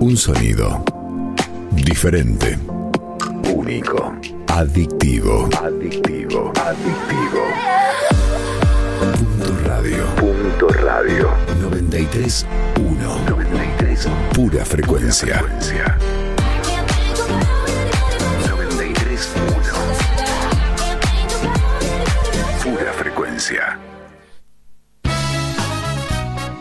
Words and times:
Un 0.00 0.16
sonido 0.16 0.84
diferente, 1.72 2.56
único, 3.52 4.14
adictivo, 4.46 5.48
adictivo, 5.60 6.52
adictivo. 6.54 7.42
Punto 9.00 9.56
radio. 9.64 10.04
Punto 10.14 10.68
radio. 10.68 11.30
93 11.60 12.46
1. 12.78 13.18
93 13.26 14.08
pura 14.32 14.64
frecuencia. 14.64 15.42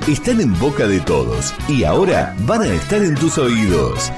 Están 0.08 0.40
en 0.40 0.58
boca 0.58 0.88
de 0.88 1.02
todos 1.02 1.54
y 1.68 1.84
ahora 1.84 2.34
van 2.46 2.62
a 2.62 2.68
estar 2.68 3.04
en 3.04 3.14
tus 3.16 3.38
oídos. 3.38 4.10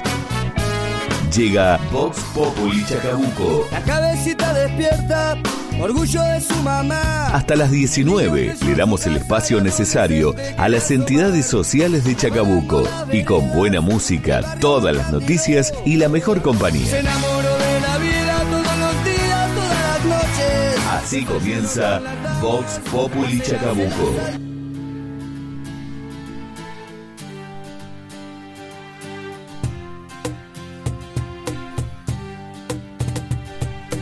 Llega 1.36 1.80
Vox 1.90 2.20
Populi 2.32 2.84
Chacabuco. 2.84 3.66
La 3.72 3.80
cabecita 3.82 4.52
despierta, 4.52 5.36
orgullo 5.80 6.22
de 6.22 6.40
su 6.40 6.54
mamá. 6.62 7.26
Hasta 7.34 7.56
las 7.56 7.72
19 7.72 8.54
le 8.64 8.74
damos 8.76 9.04
el 9.06 9.16
espacio 9.16 9.60
necesario 9.60 10.34
a 10.58 10.68
las 10.68 10.92
entidades 10.92 11.46
sociales 11.46 12.04
de 12.04 12.14
Chacabuco 12.16 12.84
y 13.12 13.24
con 13.24 13.52
buena 13.52 13.80
música, 13.80 14.42
todas 14.60 14.94
las 14.94 15.10
noticias 15.10 15.74
y 15.84 15.96
la 15.96 16.08
mejor 16.08 16.36
Se 16.36 16.42
compañía. 16.42 17.00
enamoró 17.00 17.58
de 17.58 17.80
la 17.80 17.98
vida 17.98 18.44
todos 18.48 18.78
los 18.78 19.04
días, 19.04 19.54
todas 19.56 19.80
las 19.86 20.04
noches. 20.04 20.86
Así 20.88 21.24
comienza 21.24 22.00
Vox 22.40 22.80
Populi 22.92 23.40
Chacabuco. 23.40 24.49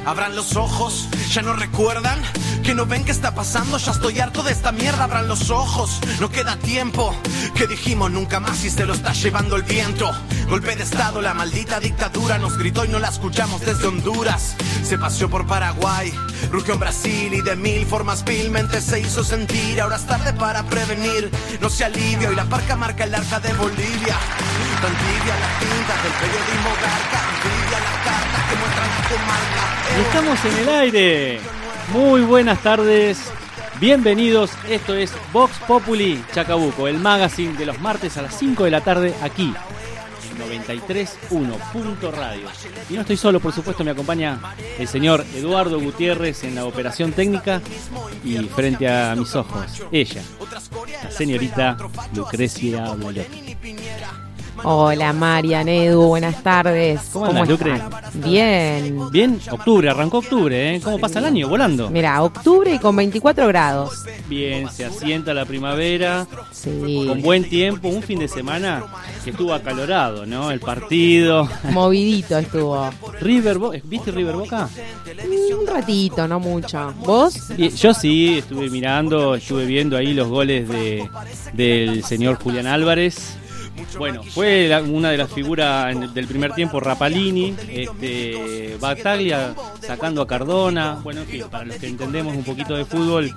Abran 0.09 0.35
los 0.35 0.57
ojos, 0.57 1.07
ya 1.31 1.43
no 1.43 1.53
recuerdan 1.53 2.19
que 2.65 2.75
no 2.75 2.87
ven 2.87 3.05
qué 3.05 3.11
está 3.11 3.35
pasando, 3.35 3.77
ya 3.77 3.93
estoy 3.93 4.19
harto 4.21 4.43
de 4.43 4.53
esta 4.53 4.73
mierda. 4.73 5.05
Abran 5.05 5.29
los 5.29 5.51
ojos, 5.51 6.01
no 6.19 6.31
queda 6.31 6.57
tiempo. 6.57 7.15
Que 7.55 7.67
dijimos 7.67 8.11
nunca 8.11 8.41
más 8.41 8.65
y 8.65 8.71
se 8.71 8.87
lo 8.87 8.95
está 8.95 9.13
llevando 9.13 9.57
el 9.57 9.65
viento. 9.65 10.11
Golpe 10.49 10.75
de 10.77 10.85
estado, 10.85 11.21
la 11.21 11.35
maldita 11.35 11.79
dictadura 11.79 12.39
nos 12.39 12.57
gritó 12.57 12.87
y 12.87 12.89
no 12.89 12.99
la 12.99 13.09
escuchamos 13.09 13.61
desde 13.61 13.87
Honduras. 13.87 14.57
Se 14.83 14.97
paseó 14.97 15.29
por 15.29 15.47
Paraguay, 15.47 16.11
rugió 16.51 16.73
en 16.73 16.81
Brasil 16.81 17.35
y 17.35 17.43
de 17.43 17.57
mil 17.57 17.85
formas 17.85 18.25
vilmente 18.25 18.81
se 18.81 19.01
hizo 19.01 19.23
sentir. 19.23 19.79
Ahora 19.79 19.97
es 19.97 20.07
tarde 20.07 20.33
para 20.33 20.63
prevenir, 20.63 21.31
no 21.61 21.69
se 21.69 21.85
alivia 21.85 22.33
y 22.33 22.35
la 22.35 22.47
parca 22.47 22.77
marca 22.77 23.05
el 23.05 23.15
arca 23.15 23.41
de 23.41 23.53
Bolivia. 23.53 24.17
Tan 24.81 24.95
tibia 24.97 25.37
las 25.37 25.59
tintas 25.61 26.03
del 26.03 26.13
periodismo 26.13 26.71
garca, 26.81 27.21
tibia 27.43 27.79
las 27.79 28.05
cartas 28.07 28.49
que 28.49 28.57
muestran 28.57 28.89
la 28.89 29.09
comarca. 29.11 29.68
Estamos 30.07 30.45
en 30.45 30.59
el 30.59 30.69
aire. 30.69 31.41
Muy 31.93 32.21
buenas 32.23 32.63
tardes. 32.63 33.19
Bienvenidos. 33.81 34.53
Esto 34.69 34.95
es 34.95 35.13
Vox 35.33 35.59
Populi 35.67 36.23
Chacabuco, 36.33 36.87
el 36.87 36.99
magazine 36.99 37.59
de 37.59 37.67
los 37.67 37.81
martes 37.81 38.17
a 38.17 38.23
las 38.23 38.39
5 38.39 38.65
de 38.65 38.71
la 38.71 38.81
tarde 38.81 39.13
aquí. 39.23 39.53
en 40.31 40.67
93.1 40.69 41.73
Punto 41.73 42.13
Radio. 42.13 42.49
Y 42.89 42.95
no 42.95 43.01
estoy 43.01 43.17
solo, 43.17 43.41
por 43.41 43.53
supuesto, 43.53 43.83
me 43.83 43.91
acompaña 43.91 44.39
el 44.79 44.87
señor 44.87 45.25
Eduardo 45.35 45.81
Gutiérrez 45.81 46.45
en 46.45 46.55
la 46.55 46.65
operación 46.65 47.13
técnica 47.13 47.61
y 48.25 48.37
frente 48.39 48.89
a 48.89 49.17
mis 49.17 49.35
ojos, 49.35 49.83
ella, 49.91 50.23
la 51.03 51.11
señorita 51.11 51.77
Lucrecia 52.15 52.95
Molotti. 52.95 53.57
Hola 54.65 55.13
Marian, 55.13 55.69
Edu, 55.69 56.03
buenas 56.09 56.43
tardes. 56.43 57.01
¿Cómo 57.13 57.27
andas, 57.27 57.49
Lucre? 57.49 57.81
Bien. 58.15 58.99
Bien, 59.11 59.41
octubre, 59.51 59.89
arrancó 59.89 60.19
octubre, 60.19 60.75
¿eh? 60.77 60.81
¿Cómo 60.83 60.99
pasa 60.99 61.21
el 61.21 61.27
año? 61.27 61.49
Volando. 61.49 61.89
Mira, 61.91 62.23
octubre 62.23 62.75
y 62.75 62.79
con 62.79 62.97
24 62.97 63.47
grados. 63.49 64.05
Bien, 64.29 64.69
se 64.71 64.85
asienta 64.85 65.33
la 65.33 65.45
primavera, 65.45 66.27
Sí. 66.53 67.05
con 67.07 67.23
buen 67.23 67.49
tiempo, 67.49 67.89
un 67.89 68.03
fin 68.03 68.19
de 68.19 68.29
semana 68.29 68.85
que 69.25 69.31
estuvo 69.31 69.55
acalorado, 69.55 70.27
¿no? 70.27 70.51
El 70.51 70.61
partido. 70.61 71.49
Movidito 71.73 72.37
estuvo. 72.39 72.91
River, 73.21 73.59
Bo- 73.59 73.73
¿viste 73.85 74.11
River 74.11 74.35
Boca? 74.37 74.69
Mm, 75.07 75.61
Un 75.61 75.67
ratito, 75.67 76.27
no 76.29 76.41
mucho. 76.41 76.93
¿Vos? 77.05 77.51
Y 77.57 77.69
yo 77.71 77.95
sí, 77.95 78.39
estuve 78.39 78.71
mirando, 78.71 79.35
estuve 79.37 79.67
viendo 79.67 79.97
ahí 79.97 80.15
los 80.15 80.29
goles 80.29 80.69
de, 80.69 81.09
del 81.53 82.05
señor 82.05 82.37
Julián 82.43 82.67
Álvarez. 82.67 83.37
Bueno, 83.99 84.23
fue 84.23 84.69
la- 84.69 84.83
una 84.83 85.11
de 85.11 85.17
las 85.19 85.31
figuras 85.33 85.93
en- 85.93 86.13
del 86.15 86.27
primer 86.27 86.53
tiempo, 86.55 86.81
Rapalini, 86.81 87.55
este, 87.69 88.77
Bataglia 88.81 89.55
sacando 89.81 90.23
a 90.23 90.27
Cardona. 90.27 91.01
Bueno, 91.03 91.23
en 91.23 91.27
fin, 91.27 91.45
para 91.51 91.65
los 91.65 91.77
que 91.77 91.87
entendemos 91.89 92.35
un 92.37 92.45
poquito 92.45 92.75
de 92.77 92.85
fútbol, 92.85 93.33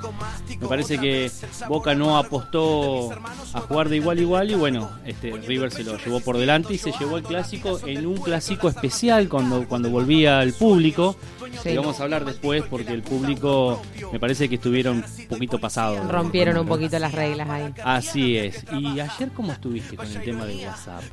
me 0.60 0.68
parece 0.68 0.98
que 1.00 1.32
Boca 1.68 1.96
no 1.96 2.18
apostó 2.18 3.12
a 3.54 3.60
jugar 3.62 3.90
de 3.90 3.98
igual 3.98 4.18
a 4.18 4.22
igual 4.22 4.52
y 4.52 4.56
bueno, 4.56 4.90
este, 5.06 5.32
River 5.32 5.72
se 5.72 5.84
lo 5.84 5.98
llevó 5.98 6.20
por 6.20 6.38
delante 6.38 6.74
y 6.74 6.78
se 6.78 6.92
llevó 7.00 7.18
el 7.18 7.24
clásico 7.24 7.80
en 7.86 8.06
un 8.06 8.18
clásico 8.18 8.70
especial 8.70 9.28
cuando, 9.30 9.68
cuando 9.68 9.90
volvía 9.90 10.42
el 10.44 10.54
público. 10.54 11.16
Sí. 11.64 11.70
Y 11.70 11.78
vamos 11.78 12.00
a 12.00 12.04
hablar 12.04 12.26
después 12.26 12.64
porque 12.70 12.94
el 12.94 13.04
público 13.04 13.82
me 14.12 14.20
parece 14.20 14.48
que 14.50 14.56
estuvieron 14.56 14.98
un 15.20 15.26
poquito 15.28 15.60
pasados. 15.60 16.08
Rompieron 16.10 16.58
un 16.58 16.68
poquito 16.68 16.98
las 17.00 17.12
reglas 17.14 17.50
ahí. 17.50 17.74
Así 17.84 18.38
es. 18.38 18.64
¿Y 18.74 19.00
ayer 19.00 19.30
cómo 19.36 19.52
estuviste 19.52 19.96
con 19.96 20.08
el 20.08 20.22
tema 20.24 20.46
de 20.46 20.66
WhatsApp? 20.66 21.04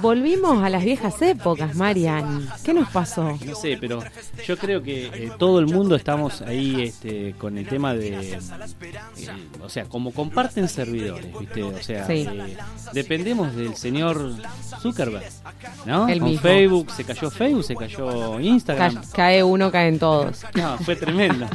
Volvimos 0.00 0.62
a 0.62 0.68
las 0.68 0.84
viejas 0.84 1.20
épocas, 1.22 1.74
Marian. 1.74 2.48
¿Qué 2.64 2.74
nos 2.74 2.88
pasó? 2.90 3.38
No 3.44 3.54
sé, 3.54 3.76
pero 3.80 4.02
yo 4.46 4.56
creo 4.56 4.82
que 4.82 5.06
eh, 5.06 5.30
todo 5.38 5.58
el 5.58 5.66
mundo 5.66 5.94
estamos 5.96 6.42
ahí 6.42 6.82
este, 6.82 7.34
con 7.38 7.58
el 7.58 7.66
tema 7.66 7.94
de... 7.94 8.32
eh, 8.34 8.38
o 9.62 9.68
sea, 9.68 9.84
como 9.84 10.12
comparten 10.12 10.68
servidores, 10.68 11.26
¿viste? 11.38 11.62
O 11.62 11.80
sea, 11.82 12.06
Sí. 12.06 12.26
eh, 12.30 12.56
dependemos 12.92 13.54
del 13.54 13.74
señor 13.76 14.34
Zuckerberg, 14.80 15.24
¿no? 15.86 16.08
El 16.08 16.20
con 16.20 16.28
mismo. 16.30 16.42
Facebook, 16.42 16.90
se 16.92 17.04
cayó 17.04 17.30
Facebook, 17.30 17.64
se 17.64 17.76
cayó 17.76 18.40
Instagram. 18.40 18.94
Ca- 18.94 19.02
cae 19.12 19.42
uno, 19.52 19.70
caen 19.70 19.98
todos. 19.98 20.44
No, 20.54 20.78
fue 20.78 20.96
tremendo. 20.96 21.46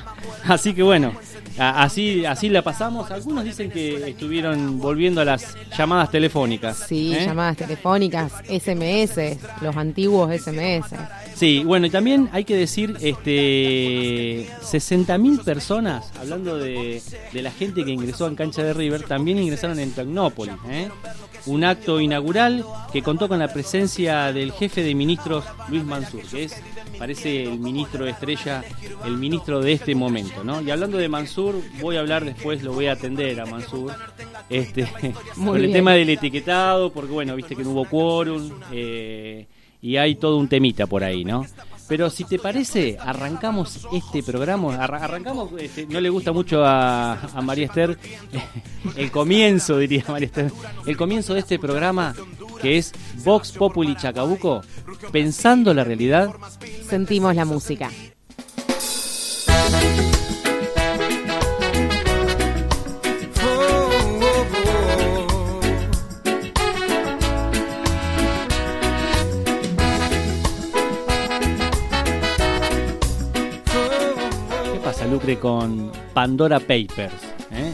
Así 0.48 0.74
que 0.74 0.84
bueno, 0.84 1.14
así, 1.58 2.26
así 2.26 2.50
la 2.50 2.62
pasamos. 2.62 3.12
Algunos 3.12 3.44
dicen 3.44 3.70
que 3.70 4.10
estuvieron 4.10 4.80
volviendo 4.80 5.22
a 5.22 5.26
las 5.26 5.56
llamadas 5.78 6.12
telefónicas. 6.12 6.86
Sí, 6.88 7.14
¿eh? 7.14 7.26
llamadas 7.26 7.58
telefónicas, 7.58 8.32
SMS, 8.48 9.38
los 9.62 9.76
antiguos 9.76 10.32
SMS. 10.40 10.96
Sí, 11.36 11.64
bueno, 11.64 11.86
y 11.86 11.90
también 11.90 12.30
hay 12.32 12.46
que 12.46 12.56
decir, 12.56 12.98
este, 13.00 14.48
60.000 14.64 15.44
personas, 15.44 16.12
hablando 16.20 16.58
de, 16.58 17.02
de 17.32 17.42
la 17.42 17.52
gente 17.52 17.86
que 17.86 17.92
ingresó 17.92 18.28
en 18.28 18.36
cancha 18.36 18.64
de 18.64 18.74
River, 18.74 19.04
también 19.04 19.38
ingresaron 19.38 19.80
en 19.80 19.92
Tecnópolis. 19.92 20.56
¿eh? 20.70 20.90
Un 21.48 21.64
acto 21.64 22.00
inaugural 22.00 22.66
que 22.92 23.02
contó 23.02 23.28
con 23.28 23.40
la 23.40 23.48
presencia 23.48 24.32
del 24.32 24.52
jefe 24.52 24.84
de 24.84 24.94
ministros, 24.94 25.46
Luis 25.70 25.84
Mansur, 25.84 26.22
que 26.24 26.44
es, 26.44 26.62
parece 26.98 27.44
el 27.44 27.60
ministro 27.60 28.06
estrella, 28.06 28.64
el 29.06 29.18
ministro 29.18 29.62
de 29.62 29.74
este 29.74 29.96
momento, 29.96 30.44
¿no? 30.44 30.62
Y 30.62 30.72
hablando 30.72 30.98
de 30.98 31.08
Mansur, 31.10 31.56
voy 31.82 31.98
a 31.98 32.02
hablar 32.02 32.26
después, 32.26 32.64
lo 32.64 32.74
voy 32.74 32.88
a 32.88 32.94
atender 32.94 33.40
a 33.40 33.46
Mansur, 33.46 33.94
este, 34.50 34.88
Muy 35.36 35.54
con 35.54 35.64
el 35.64 35.72
tema 35.72 35.94
del 35.94 36.10
etiquetado, 36.10 36.92
porque 36.92 37.12
bueno, 37.12 37.36
viste 37.36 37.56
que 37.56 37.64
no 37.64 37.72
hubo 37.72 37.86
quórum, 37.86 38.50
eh, 38.72 39.48
y 39.82 39.98
hay 39.98 40.16
todo 40.16 40.38
un 40.38 40.48
temita 40.48 40.88
por 40.88 41.04
ahí, 41.04 41.24
¿no? 41.24 41.46
Pero 41.88 42.10
si 42.10 42.26
te 42.26 42.38
parece, 42.38 42.98
arrancamos 43.00 43.88
este 43.94 44.22
programa, 44.22 44.76
arra- 44.76 45.04
arrancamos, 45.06 45.50
este, 45.58 45.86
no 45.88 46.02
le 46.02 46.10
gusta 46.10 46.34
mucho 46.34 46.66
a, 46.66 47.14
a 47.14 47.42
María 47.42 47.68
Esther, 47.68 47.98
el 48.98 49.10
comienzo, 49.12 49.78
diría 49.78 50.04
María 50.10 50.26
Esther, 50.28 50.52
el 50.86 50.98
comienzo 50.98 51.34
de 51.34 51.40
este 51.40 51.58
programa 51.60 52.14
que 52.62 52.78
es 52.78 52.92
Vox 53.24 53.52
Populi 53.54 53.96
Chacabuco, 53.96 54.62
pensando 55.12 55.74
la 55.74 55.84
realidad. 55.84 56.30
Sentimos 56.90 57.36
la 57.36 57.46
música. 57.46 57.90
¿Qué 75.18 75.36
pasa, 75.36 75.36
Lucre, 75.36 75.40
con 75.40 75.92
Pandora 76.14 76.60
Papers? 76.60 77.14
¿eh? 77.52 77.74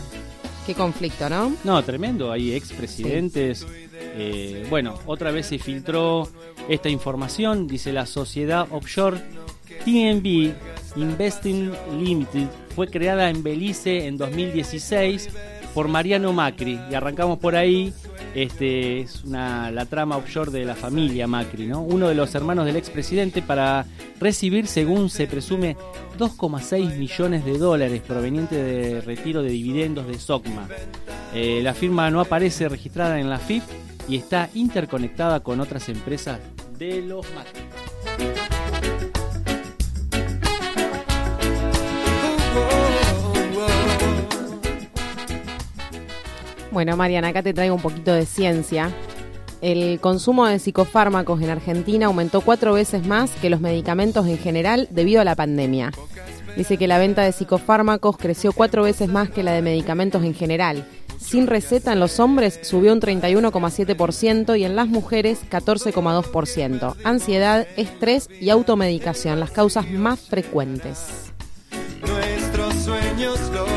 Qué 0.66 0.74
conflicto, 0.74 1.30
¿no? 1.30 1.54
No, 1.64 1.84
tremendo, 1.84 2.32
hay 2.32 2.54
expresidentes. 2.54 3.66
Eh, 4.16 4.66
bueno, 4.70 4.98
otra 5.06 5.32
vez 5.32 5.48
se 5.48 5.60
filtró 5.60 6.30
esta 6.70 6.90
información, 6.90 7.68
dice 7.68 7.92
la 7.92 8.06
sociedad 8.06 8.68
offshore 8.72 9.20
TNB 9.84 10.54
Investing 10.96 11.72
Limited, 12.00 12.48
fue 12.76 12.88
creada 12.88 13.30
en 13.30 13.44
Belice 13.44 14.06
en 14.08 14.18
2016 14.18 15.30
por 15.74 15.88
Mariano 15.88 16.34
Macri. 16.34 16.80
Y 16.90 16.94
arrancamos 16.94 17.40
por 17.40 17.56
ahí 17.56 17.94
Este 18.36 19.02
es 19.02 19.24
una, 19.24 19.72
la 19.72 19.86
trama 19.86 20.18
offshore 20.18 20.52
de 20.52 20.66
la 20.66 20.76
familia 20.76 21.28
Macri, 21.28 21.68
¿no? 21.68 21.82
Uno 21.82 22.08
de 22.08 22.16
los 22.16 22.34
hermanos 22.36 22.66
del 22.66 22.78
expresidente 22.78 23.42
para 23.42 23.86
recibir, 24.20 24.68
según 24.68 25.10
se 25.10 25.28
presume, 25.28 25.76
2,6 26.18 26.98
millones 26.98 27.46
de 27.46 27.58
dólares 27.58 28.02
provenientes 28.02 28.58
de 28.58 29.02
retiro 29.02 29.44
de 29.44 29.50
dividendos 29.50 30.08
de 30.08 30.18
SOCMA. 30.18 30.68
Eh, 31.34 31.62
la 31.64 31.74
firma 31.74 32.10
no 32.10 32.22
aparece 32.22 32.70
registrada 32.70 33.20
en 33.20 33.30
la 33.30 33.40
FIP 33.40 33.64
y 34.08 34.18
está 34.18 34.50
interconectada 34.54 35.42
con 35.42 35.60
otras 35.60 35.90
empresas 35.90 36.40
de 36.78 37.02
los 37.02 37.26
Macri. 37.34 38.53
Bueno, 46.74 46.98
Mariana, 46.98 47.28
acá 47.28 47.44
te 47.44 47.54
traigo 47.54 47.76
un 47.76 47.82
poquito 47.84 48.12
de 48.14 48.26
ciencia. 48.26 48.90
El 49.62 50.00
consumo 50.00 50.48
de 50.48 50.58
psicofármacos 50.58 51.40
en 51.44 51.52
Argentina 51.52 52.08
aumentó 52.08 52.42
cuatro 52.42 52.74
veces 52.74 53.06
más 53.06 53.30
que 53.30 53.52
los 53.52 53.62
medicamentos 53.62 54.26
en 54.26 54.40
general 54.40 54.88
debido 54.90 55.22
a 55.22 55.24
la 55.24 55.36
pandemia. 55.36 55.92
Dice 56.58 56.78
que 56.78 56.88
la 56.88 56.98
venta 56.98 57.22
de 57.22 57.32
psicofármacos 57.32 58.18
creció 58.18 58.54
cuatro 58.54 58.82
veces 58.82 59.08
más 59.08 59.30
que 59.30 59.44
la 59.44 59.52
de 59.52 59.62
medicamentos 59.62 60.24
en 60.24 60.34
general. 60.34 60.84
Sin 61.20 61.46
receta 61.46 61.94
en 61.94 62.00
los 62.00 62.20
hombres 62.20 62.60
subió 62.64 62.92
un 62.92 63.02
31,7% 63.02 64.58
y 64.60 64.64
en 64.64 64.76
las 64.76 64.88
mujeres 64.88 65.42
14,2%. 65.52 66.96
Ansiedad, 67.04 67.68
estrés 67.78 68.30
y 68.42 68.50
automedicación, 68.50 69.40
las 69.40 69.52
causas 69.52 69.92
más 69.92 70.22
frecuentes. 70.22 71.32
Nuestros 72.02 72.74
sueños 72.74 73.40
locos. 73.52 73.73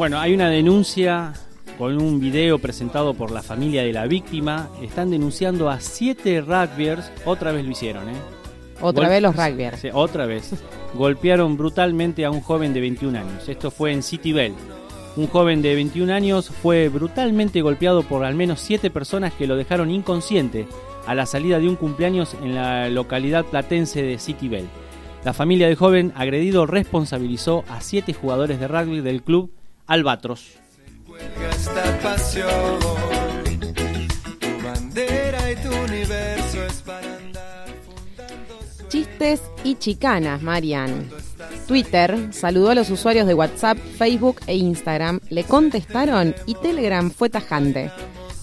Bueno, 0.00 0.18
hay 0.18 0.32
una 0.32 0.48
denuncia 0.48 1.34
con 1.76 2.00
un 2.00 2.20
video 2.20 2.58
presentado 2.58 3.12
por 3.12 3.30
la 3.30 3.42
familia 3.42 3.82
de 3.82 3.92
la 3.92 4.06
víctima. 4.06 4.70
Están 4.80 5.10
denunciando 5.10 5.68
a 5.68 5.78
siete 5.78 6.40
rugbyers. 6.40 7.12
Otra 7.26 7.52
vez 7.52 7.66
lo 7.66 7.70
hicieron, 7.70 8.08
¿eh? 8.08 8.14
Otra 8.80 9.02
Gol- 9.04 9.10
vez 9.10 9.22
los 9.22 9.36
rugbyers. 9.36 9.78
Sí, 9.78 9.88
otra 9.92 10.24
vez. 10.24 10.54
Golpearon 10.94 11.58
brutalmente 11.58 12.24
a 12.24 12.30
un 12.30 12.40
joven 12.40 12.72
de 12.72 12.80
21 12.80 13.18
años. 13.18 13.46
Esto 13.46 13.70
fue 13.70 13.92
en 13.92 14.02
City 14.02 14.32
Bell. 14.32 14.54
Un 15.16 15.26
joven 15.26 15.60
de 15.60 15.74
21 15.74 16.10
años 16.14 16.48
fue 16.48 16.88
brutalmente 16.88 17.60
golpeado 17.60 18.02
por 18.02 18.24
al 18.24 18.34
menos 18.34 18.58
siete 18.60 18.88
personas 18.88 19.34
que 19.34 19.46
lo 19.46 19.54
dejaron 19.54 19.90
inconsciente 19.90 20.66
a 21.06 21.14
la 21.14 21.26
salida 21.26 21.58
de 21.58 21.68
un 21.68 21.76
cumpleaños 21.76 22.34
en 22.42 22.54
la 22.54 22.88
localidad 22.88 23.44
platense 23.44 24.02
de 24.02 24.18
City 24.18 24.48
Bell. 24.48 24.66
La 25.26 25.34
familia 25.34 25.66
del 25.66 25.76
joven 25.76 26.14
agredido 26.16 26.64
responsabilizó 26.64 27.64
a 27.68 27.82
siete 27.82 28.14
jugadores 28.14 28.58
de 28.60 28.66
rugby 28.66 29.02
del 29.02 29.22
club 29.22 29.50
Albatros. 29.90 30.46
Chistes 38.88 39.42
y 39.64 39.74
chicanas, 39.74 40.42
Marian. 40.42 41.10
Twitter 41.66 42.28
saludó 42.30 42.70
a 42.70 42.76
los 42.76 42.88
usuarios 42.90 43.26
de 43.26 43.34
WhatsApp, 43.34 43.78
Facebook 43.78 44.36
e 44.46 44.54
Instagram, 44.54 45.18
le 45.28 45.42
contestaron 45.42 46.36
y 46.46 46.54
Telegram 46.54 47.10
fue 47.10 47.28
tajante. 47.28 47.90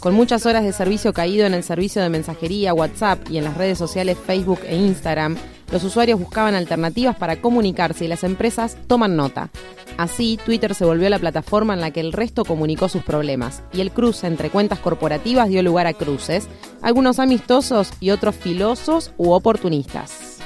Con 0.02 0.16
muchas 0.16 0.46
horas 0.46 0.66
de 0.66 0.74
servicio 0.74 1.14
caído 1.14 1.46
en 1.46 1.54
el 1.54 1.64
servicio 1.64 2.02
de 2.02 2.10
mensajería, 2.10 2.74
WhatsApp 2.74 3.20
y 3.32 3.38
en 3.38 3.46
las 3.46 3.56
redes 3.56 3.78
sociales 3.78 4.18
Facebook 4.18 4.60
e 4.66 4.76
Instagram, 4.76 5.38
los 5.72 5.84
usuarios 5.84 6.20
buscaban 6.20 6.56
alternativas 6.56 7.16
para 7.16 7.42
comunicarse 7.42 8.06
y 8.06 8.08
las 8.08 8.24
empresas 8.24 8.78
toman 8.88 9.16
nota. 9.16 9.50
Así, 9.98 10.40
Twitter 10.46 10.76
se 10.76 10.86
volvió 10.86 11.10
la 11.10 11.20
plataforma 11.20 11.74
en 11.74 11.82
la 11.82 11.92
que 11.92 12.00
el 12.00 12.14
resto 12.14 12.46
comunicó 12.46 12.88
sus 12.88 13.04
problemas, 13.04 13.64
y 13.74 13.82
el 13.82 13.92
cruce 13.92 14.28
entre 14.28 14.50
cuentas 14.50 14.80
corporativas 14.80 15.50
dio 15.50 15.64
lugar 15.64 15.88
a 15.88 15.94
cruces, 15.94 16.48
algunos 16.82 17.20
amistosos 17.20 17.92
y 18.00 18.12
otros 18.12 18.36
filosos 18.36 19.12
u 19.18 19.32
oportunistas. 19.32 20.38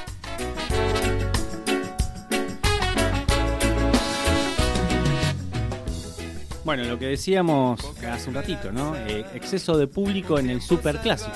Bueno, 6.64 6.84
lo 6.86 6.98
que 6.98 7.08
decíamos 7.08 7.82
hace 8.10 8.30
un 8.30 8.36
ratito, 8.36 8.72
¿no? 8.72 8.96
Eh, 8.96 9.26
exceso 9.34 9.78
de 9.78 9.88
público 9.88 10.40
en 10.40 10.50
el 10.50 10.62
superclásico. 10.62 11.36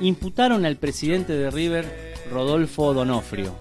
Imputaron 0.00 0.64
al 0.64 0.76
presidente 0.76 1.32
de 1.32 1.50
River, 1.50 2.11
Rodolfo 2.30 2.94
Donofrio. 2.94 3.54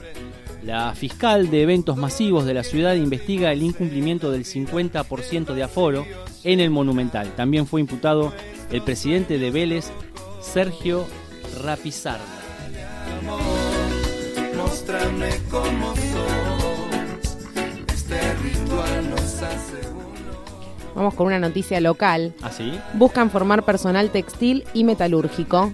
La 0.63 0.93
fiscal 0.93 1.49
de 1.49 1.63
eventos 1.63 1.97
masivos 1.97 2.45
de 2.45 2.53
la 2.53 2.63
ciudad 2.63 2.93
investiga 2.93 3.51
el 3.51 3.63
incumplimiento 3.63 4.31
del 4.31 4.45
50% 4.45 5.53
de 5.55 5.63
aforo 5.63 6.05
en 6.43 6.59
el 6.59 6.69
Monumental. 6.69 7.33
También 7.35 7.65
fue 7.65 7.81
imputado 7.81 8.31
el 8.71 8.81
presidente 8.83 9.39
de 9.39 9.49
Vélez, 9.49 9.91
Sergio 10.39 11.05
Rapizarda. 11.63 12.23
Este 17.87 18.33
ritual 18.35 19.09
nos 19.09 19.41
hace 19.41 19.87
uno. 19.89 20.93
Vamos 20.95 21.13
con 21.15 21.27
una 21.27 21.39
noticia 21.39 21.81
local. 21.81 22.33
¿Así? 22.41 22.71
Buscan 22.93 23.31
formar 23.31 23.63
personal 23.63 24.11
textil 24.11 24.63
y 24.73 24.83
metalúrgico. 24.83 25.73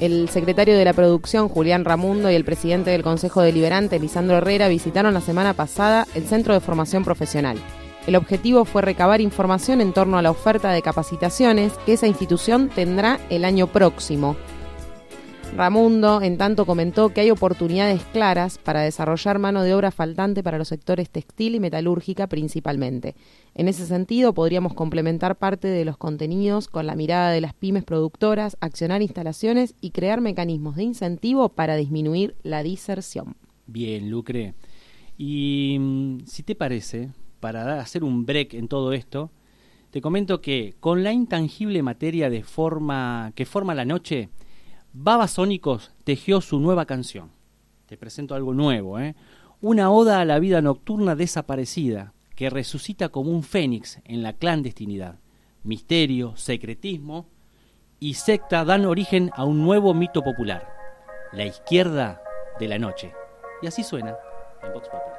El 0.00 0.28
secretario 0.28 0.78
de 0.78 0.84
la 0.84 0.92
producción, 0.92 1.48
Julián 1.48 1.84
Ramundo, 1.84 2.30
y 2.30 2.36
el 2.36 2.44
presidente 2.44 2.90
del 2.90 3.02
Consejo 3.02 3.42
Deliberante, 3.42 3.98
Lisandro 3.98 4.36
Herrera, 4.36 4.68
visitaron 4.68 5.12
la 5.12 5.20
semana 5.20 5.54
pasada 5.54 6.06
el 6.14 6.24
Centro 6.24 6.54
de 6.54 6.60
Formación 6.60 7.04
Profesional. 7.04 7.58
El 8.06 8.14
objetivo 8.14 8.64
fue 8.64 8.80
recabar 8.80 9.20
información 9.20 9.80
en 9.80 9.92
torno 9.92 10.16
a 10.16 10.22
la 10.22 10.30
oferta 10.30 10.70
de 10.70 10.82
capacitaciones 10.82 11.72
que 11.84 11.94
esa 11.94 12.06
institución 12.06 12.68
tendrá 12.68 13.18
el 13.28 13.44
año 13.44 13.66
próximo. 13.66 14.36
Ramundo, 15.58 16.22
en 16.22 16.38
tanto, 16.38 16.66
comentó 16.66 17.12
que 17.12 17.20
hay 17.20 17.32
oportunidades 17.32 18.04
claras 18.12 18.58
para 18.58 18.82
desarrollar 18.82 19.40
mano 19.40 19.64
de 19.64 19.74
obra 19.74 19.90
faltante 19.90 20.44
para 20.44 20.56
los 20.56 20.68
sectores 20.68 21.10
textil 21.10 21.56
y 21.56 21.58
metalúrgica 21.58 22.28
principalmente. 22.28 23.16
En 23.56 23.66
ese 23.66 23.84
sentido, 23.84 24.32
podríamos 24.32 24.72
complementar 24.74 25.36
parte 25.36 25.66
de 25.66 25.84
los 25.84 25.96
contenidos 25.96 26.68
con 26.68 26.86
la 26.86 26.94
mirada 26.94 27.32
de 27.32 27.40
las 27.40 27.54
pymes 27.54 27.82
productoras, 27.82 28.56
accionar 28.60 29.02
instalaciones 29.02 29.74
y 29.80 29.90
crear 29.90 30.20
mecanismos 30.20 30.76
de 30.76 30.84
incentivo 30.84 31.48
para 31.48 31.74
disminuir 31.74 32.36
la 32.44 32.62
diserción. 32.62 33.34
Bien, 33.66 34.08
Lucre. 34.10 34.54
Y 35.16 35.76
mm, 35.80 36.18
si 36.26 36.44
te 36.44 36.54
parece, 36.54 37.08
para 37.40 37.80
hacer 37.80 38.04
un 38.04 38.24
break 38.26 38.54
en 38.54 38.68
todo 38.68 38.92
esto, 38.92 39.32
te 39.90 40.00
comento 40.00 40.40
que 40.40 40.76
con 40.78 41.02
la 41.02 41.12
intangible 41.12 41.82
materia 41.82 42.30
de 42.30 42.44
forma 42.44 43.32
que 43.34 43.44
forma 43.44 43.74
la 43.74 43.84
noche, 43.84 44.28
Babasónicos 45.00 45.92
tejió 46.02 46.40
su 46.40 46.58
nueva 46.58 46.84
canción. 46.84 47.30
Te 47.86 47.96
presento 47.96 48.34
algo 48.34 48.52
nuevo, 48.52 48.98
¿eh? 48.98 49.14
Una 49.60 49.92
oda 49.92 50.20
a 50.20 50.24
la 50.24 50.40
vida 50.40 50.60
nocturna 50.60 51.14
desaparecida, 51.14 52.14
que 52.34 52.50
resucita 52.50 53.08
como 53.08 53.30
un 53.30 53.44
fénix 53.44 54.00
en 54.04 54.24
la 54.24 54.32
clandestinidad. 54.32 55.20
Misterio, 55.62 56.36
secretismo 56.36 57.28
y 58.00 58.14
secta 58.14 58.64
dan 58.64 58.86
origen 58.86 59.30
a 59.36 59.44
un 59.44 59.62
nuevo 59.62 59.94
mito 59.94 60.24
popular, 60.24 60.68
la 61.32 61.46
izquierda 61.46 62.20
de 62.58 62.66
la 62.66 62.80
noche. 62.80 63.12
Y 63.62 63.68
así 63.68 63.84
suena 63.84 64.16
en 64.64 64.72
Vox 64.72 64.88
Populi. 64.88 65.17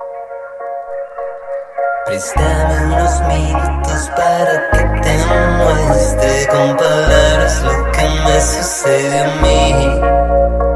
Préstame 2.10 2.86
unos 2.86 3.22
minutos 3.28 4.10
para 4.16 4.72
que 4.72 5.02
te 5.02 5.18
muestre 5.60 6.48
con 6.48 6.76
palabras 6.76 7.62
lo 7.62 7.92
que 7.92 8.10
me 8.26 8.42
sucede 8.42 9.20
a 9.20 9.36
mí. 9.36 10.69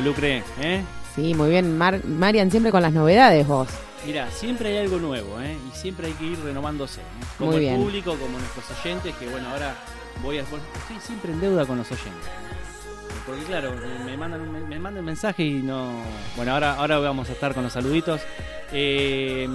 Lucre, 0.00 0.42
¿eh? 0.60 0.82
Sí, 1.14 1.34
muy 1.34 1.50
bien. 1.50 1.76
Mar- 1.76 2.04
Marian, 2.04 2.50
siempre 2.50 2.70
con 2.72 2.82
las 2.82 2.92
novedades 2.92 3.46
vos. 3.46 3.68
Mira, 4.06 4.30
siempre 4.30 4.68
hay 4.70 4.84
algo 4.84 4.98
nuevo, 4.98 5.40
¿eh? 5.40 5.56
Y 5.68 5.76
siempre 5.76 6.06
hay 6.06 6.12
que 6.14 6.24
ir 6.26 6.38
renovándose. 6.44 7.00
¿eh? 7.00 7.04
Como 7.38 7.50
Muy 7.50 7.56
el 7.60 7.62
bien. 7.72 7.82
público, 7.82 8.14
como 8.16 8.38
nuestros 8.38 8.64
oyentes, 8.80 9.14
que 9.16 9.26
bueno, 9.28 9.48
ahora 9.50 9.74
voy 10.22 10.38
a... 10.38 10.42
estoy 10.42 10.60
siempre 11.00 11.32
en 11.32 11.40
deuda 11.40 11.66
con 11.66 11.78
los 11.78 11.90
oyentes. 11.90 12.30
Porque 13.26 13.42
claro, 13.44 13.72
me 14.06 14.16
mandan, 14.16 14.40
un- 14.42 14.68
me 14.68 14.78
mandan 14.78 15.04
mensaje 15.04 15.44
y 15.44 15.54
no... 15.62 15.90
Bueno, 16.36 16.52
ahora, 16.54 16.74
ahora 16.76 16.98
vamos 16.98 17.28
a 17.28 17.32
estar 17.32 17.52
con 17.54 17.64
los 17.64 17.72
saluditos. 17.72 18.20
Eh, 18.72 19.48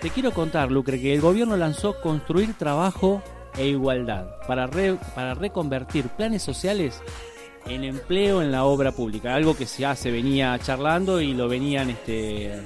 te 0.00 0.10
quiero 0.10 0.32
contar, 0.32 0.70
Lucre, 0.72 1.00
que 1.00 1.12
el 1.14 1.20
gobierno 1.20 1.56
lanzó 1.56 2.00
Construir 2.00 2.54
Trabajo 2.54 3.22
e 3.56 3.66
Igualdad 3.66 4.26
para, 4.48 4.66
re- 4.66 4.96
para 5.14 5.34
reconvertir 5.34 6.08
planes 6.08 6.42
sociales 6.42 7.00
en 7.66 7.84
empleo 7.84 8.42
en 8.42 8.52
la 8.52 8.64
obra 8.64 8.92
pública, 8.92 9.34
algo 9.34 9.56
que 9.56 9.66
ya 9.66 9.96
se 9.96 10.10
venía 10.10 10.58
charlando 10.58 11.20
y 11.20 11.34
lo 11.34 11.48
venían 11.48 11.90
este 11.90 12.62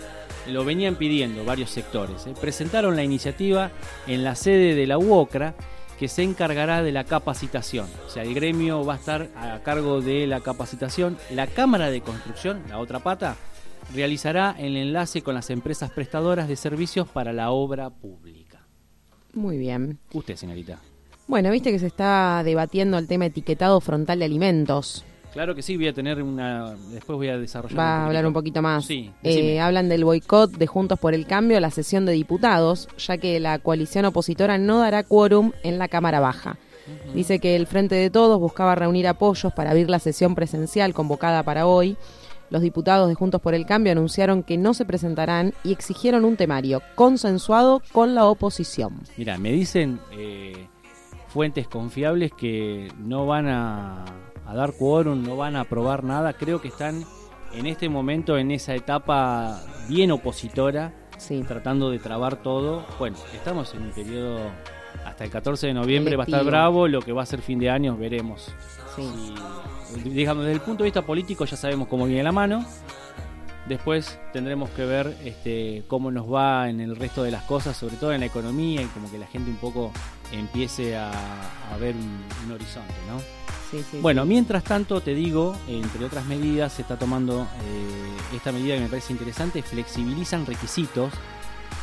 lo 0.49 0.65
venían 0.65 0.97
pidiendo 0.97 1.45
varios 1.45 1.71
sectores. 1.71 2.27
¿eh? 2.27 2.35
Presentaron 2.41 2.97
la 2.97 3.05
iniciativa 3.05 3.71
en 4.07 4.25
la 4.25 4.35
sede 4.35 4.75
de 4.75 4.87
la 4.87 4.97
UOCRA 4.97 5.55
que 5.99 6.09
se 6.09 6.23
encargará 6.23 6.83
de 6.83 6.93
la 6.93 7.05
capacitación. 7.05 7.87
O 8.07 8.09
sea, 8.09 8.23
el 8.23 8.35
gremio 8.35 8.85
va 8.85 8.95
a 8.95 8.97
estar 8.97 9.29
a 9.37 9.61
cargo 9.63 10.01
de 10.01 10.27
la 10.27 10.41
capacitación. 10.41 11.19
La 11.31 11.49
Cámara 11.49 11.91
de 11.91 12.01
Construcción, 12.01 12.63
la 12.69 12.79
otra 12.79 13.01
pata, 13.01 13.37
realizará 13.95 14.55
el 14.59 14.77
enlace 14.77 15.23
con 15.23 15.35
las 15.35 15.51
empresas 15.51 15.91
prestadoras 15.91 16.49
de 16.49 16.57
servicios 16.57 17.09
para 17.09 17.33
la 17.33 17.51
obra 17.51 17.91
pública. 17.91 18.67
Muy 19.35 19.59
bien. 19.59 19.99
Usted, 20.13 20.37
señorita. 20.37 20.81
Bueno, 21.29 21.51
viste 21.51 21.71
que 21.71 21.79
se 21.79 21.87
está 21.87 22.43
debatiendo 22.43 22.97
el 22.99 23.07
tema 23.07 23.27
etiquetado 23.27 23.81
frontal 23.81 24.19
de 24.19 24.25
alimentos. 24.25 25.05
Claro 25.33 25.55
que 25.55 25.61
sí, 25.63 25.77
voy 25.77 25.89
a 25.89 25.93
tener 25.93 26.23
una... 26.23 26.75
Después 26.91 27.17
voy 27.19 27.29
a 27.29 27.37
desarrollar... 27.37 27.79
Va 27.79 27.97
a 27.99 28.07
hablar 28.07 28.27
un 28.27 28.33
poquito 28.33 28.63
más. 28.63 28.87
Sí, 28.87 29.13
Eh, 29.23 29.61
hablan 29.61 29.91
del 29.91 30.05
boicot 30.05 30.51
de 30.53 30.67
Juntos 30.67 30.99
por 30.99 31.13
el 31.13 31.27
Cambio 31.27 31.59
a 31.59 31.61
la 31.61 31.71
sesión 31.71 32.07
de 32.07 32.13
diputados, 32.13 32.89
ya 32.97 33.19
que 33.19 33.39
la 33.39 33.59
coalición 33.59 34.07
opositora 34.07 34.57
no 34.57 34.79
dará 34.79 35.03
quórum 35.03 35.53
en 35.63 35.79
la 35.79 35.89
Cámara 35.89 36.19
Baja. 36.19 36.57
Dice 37.15 37.39
que 37.39 37.55
el 37.57 37.67
Frente 37.67 37.95
de 37.95 38.09
Todos 38.09 38.41
buscaba 38.41 38.75
reunir 38.75 39.07
apoyos 39.07 39.53
para 39.53 39.71
abrir 39.71 39.91
la 39.91 39.99
sesión 39.99 40.35
presencial 40.35 40.95
convocada 40.95 41.43
para 41.43 41.67
hoy. 41.67 41.99
Los 42.49 42.63
diputados 42.63 43.07
de 43.09 43.15
Juntos 43.15 43.43
por 43.43 43.53
el 43.55 43.67
Cambio 43.67 43.93
anunciaron 43.93 44.43
que 44.43 44.57
no 44.57 44.73
se 44.73 44.87
presentarán 44.87 45.53
y 45.63 45.73
exigieron 45.73 46.25
un 46.25 46.37
temario 46.37 46.81
consensuado 46.95 47.83
con 47.93 48.15
la 48.15 48.25
oposición. 48.25 49.03
Mira, 49.19 49.37
me 49.37 49.53
dicen 49.53 50.01
eh, 50.17 50.67
fuentes 51.29 51.69
confiables 51.69 52.33
que 52.33 52.89
no 52.99 53.27
van 53.27 53.49
a, 53.49 54.05
a 54.47 54.55
dar 54.55 54.73
quórum, 54.73 55.23
no 55.23 55.37
van 55.37 55.57
a 55.57 55.61
aprobar 55.61 56.05
nada. 56.05 56.33
Creo 56.33 56.61
que 56.61 56.69
están 56.69 57.05
en 57.53 57.67
este 57.67 57.89
momento 57.89 58.37
en 58.39 58.51
esa 58.51 58.75
etapa 58.75 59.61
bien 59.89 60.11
opositora, 60.11 60.93
Sí. 61.17 61.43
tratando 61.47 61.91
de 61.91 61.99
trabar 61.99 62.37
todo. 62.43 62.85
Bueno, 62.99 63.17
estamos 63.35 63.75
en 63.75 63.83
un 63.83 63.91
periodo 63.91 64.39
hasta 65.05 65.25
el 65.25 65.31
14 65.31 65.67
de 65.69 65.75
noviembre, 65.75 66.15
va 66.17 66.23
a 66.25 66.27
estar 66.27 66.45
bravo. 66.45 66.87
Lo 66.89 67.01
que 67.03 67.13
va 67.13 67.23
a 67.23 67.27
ser 67.27 67.41
fin 67.43 67.59
de 67.59 67.71
año, 67.71 67.97
veremos. 67.97 68.53
Sí. 68.95 69.35
Digamos, 70.05 70.45
desde 70.45 70.55
el 70.55 70.61
punto 70.61 70.85
de 70.85 70.89
vista 70.89 71.03
político 71.03 71.45
ya 71.45 71.57
sabemos 71.57 71.89
cómo 71.89 72.07
viene 72.07 72.23
la 72.23 72.31
mano. 72.33 72.65
Después 73.69 74.19
tendremos 74.33 74.71
que 74.71 74.85
ver 74.85 75.15
este, 75.25 75.83
cómo 75.89 76.11
nos 76.11 76.33
va 76.33 76.71
en 76.71 76.81
el 76.81 76.97
resto 76.97 77.23
de 77.23 77.31
las 77.31 77.43
cosas, 77.43 77.77
sobre 77.77 77.97
todo 77.97 78.13
en 78.13 78.21
la 78.21 78.27
economía 78.27 78.81
y 78.83 78.87
como 78.87 79.11
que 79.11 79.19
la 79.19 79.27
gente 79.27 79.51
un 79.51 79.57
poco 79.59 79.93
empiece 80.33 80.97
a, 80.97 81.11
a 81.11 81.77
ver 81.79 81.95
un, 81.95 82.21
un 82.47 82.53
horizonte, 82.53 82.95
¿no? 83.11 83.19
Sí, 83.71 83.85
sí, 83.91 83.99
Bueno, 84.01 84.23
sí. 84.23 84.29
mientras 84.31 84.65
tanto 84.65 85.03
te 85.03 85.15
digo, 85.15 85.55
entre 85.69 86.03
otras 86.07 86.25
medidas, 86.25 86.73
se 86.73 86.83
está 86.83 86.97
tomando 86.99 87.43
eh, 87.43 88.37
esta 88.37 88.53
medida 88.53 88.75
que 88.77 88.81
me 88.81 88.89
parece 88.89 89.13
interesante, 89.13 89.61
flexibilizan 89.63 90.47
requisitos 90.47 91.13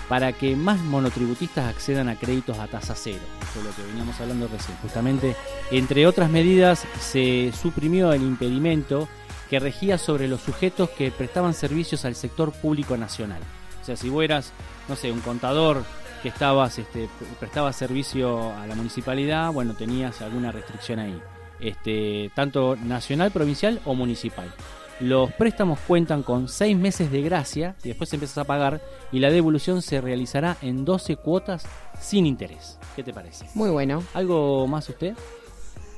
para 0.10 0.34
que 0.34 0.56
más 0.56 0.80
monotributistas 0.80 1.68
accedan 1.68 2.10
a 2.10 2.16
créditos 2.16 2.58
a 2.58 2.68
tasa 2.68 2.96
cero. 2.96 3.20
Eso 3.50 3.60
es 3.60 3.66
lo 3.66 3.76
que 3.76 3.84
veníamos 3.90 4.20
hablando 4.20 4.48
recién. 4.48 4.76
Justamente, 4.82 5.36
entre 5.72 6.08
otras 6.08 6.30
medidas, 6.32 6.86
se 7.00 7.52
suprimió 7.60 8.12
el 8.14 8.24
impedimento 8.24 9.08
que 9.56 9.60
regía 9.62 9.98
sobre 9.98 10.28
los 10.28 10.42
sujetos 10.42 10.90
que 10.90 11.12
prestaban 11.12 11.54
servicios 11.54 12.04
al 12.04 12.16
sector 12.16 12.52
público 12.52 12.98
nacional. 12.98 13.42
O 13.82 13.86
sea, 13.86 13.96
si 13.96 14.10
vos 14.10 14.22
eras, 14.22 14.52
no 14.90 14.98
sé, 14.98 15.14
un 15.14 15.22
contador 15.22 15.82
que 16.22 16.28
estabas, 16.28 16.78
este, 16.78 17.08
prestaba 17.40 17.72
servicio 17.72 18.52
a 18.52 18.68
la 18.68 18.76
municipalidad, 18.76 19.54
bueno, 19.54 19.74
tenías 19.74 20.22
alguna 20.22 20.52
restricción 20.52 21.00
ahí. 21.00 21.18
Este, 21.62 22.32
tanto 22.36 22.76
nacional, 22.76 23.32
provincial 23.32 23.80
o 23.86 23.96
municipal. 23.96 24.54
Los 25.00 25.32
préstamos 25.32 25.80
cuentan 25.88 26.22
con 26.22 26.50
6 26.50 26.76
meses 26.76 27.10
de 27.10 27.22
gracia 27.22 27.78
y 27.82 27.88
después 27.88 28.12
empiezas 28.12 28.40
a 28.40 28.44
pagar 28.44 28.82
y 29.14 29.20
la 29.20 29.30
devolución 29.30 29.82
se 29.82 30.02
realizará 30.02 30.58
en 30.62 30.84
12 30.84 31.16
cuotas 31.16 31.66
sin 32.02 32.26
interés. 32.26 32.78
¿Qué 32.94 33.04
te 33.04 33.14
parece? 33.14 33.46
Muy 33.54 33.70
bueno. 33.70 34.04
¿Algo 34.14 34.68
más 34.68 34.90
usted? 34.90 35.16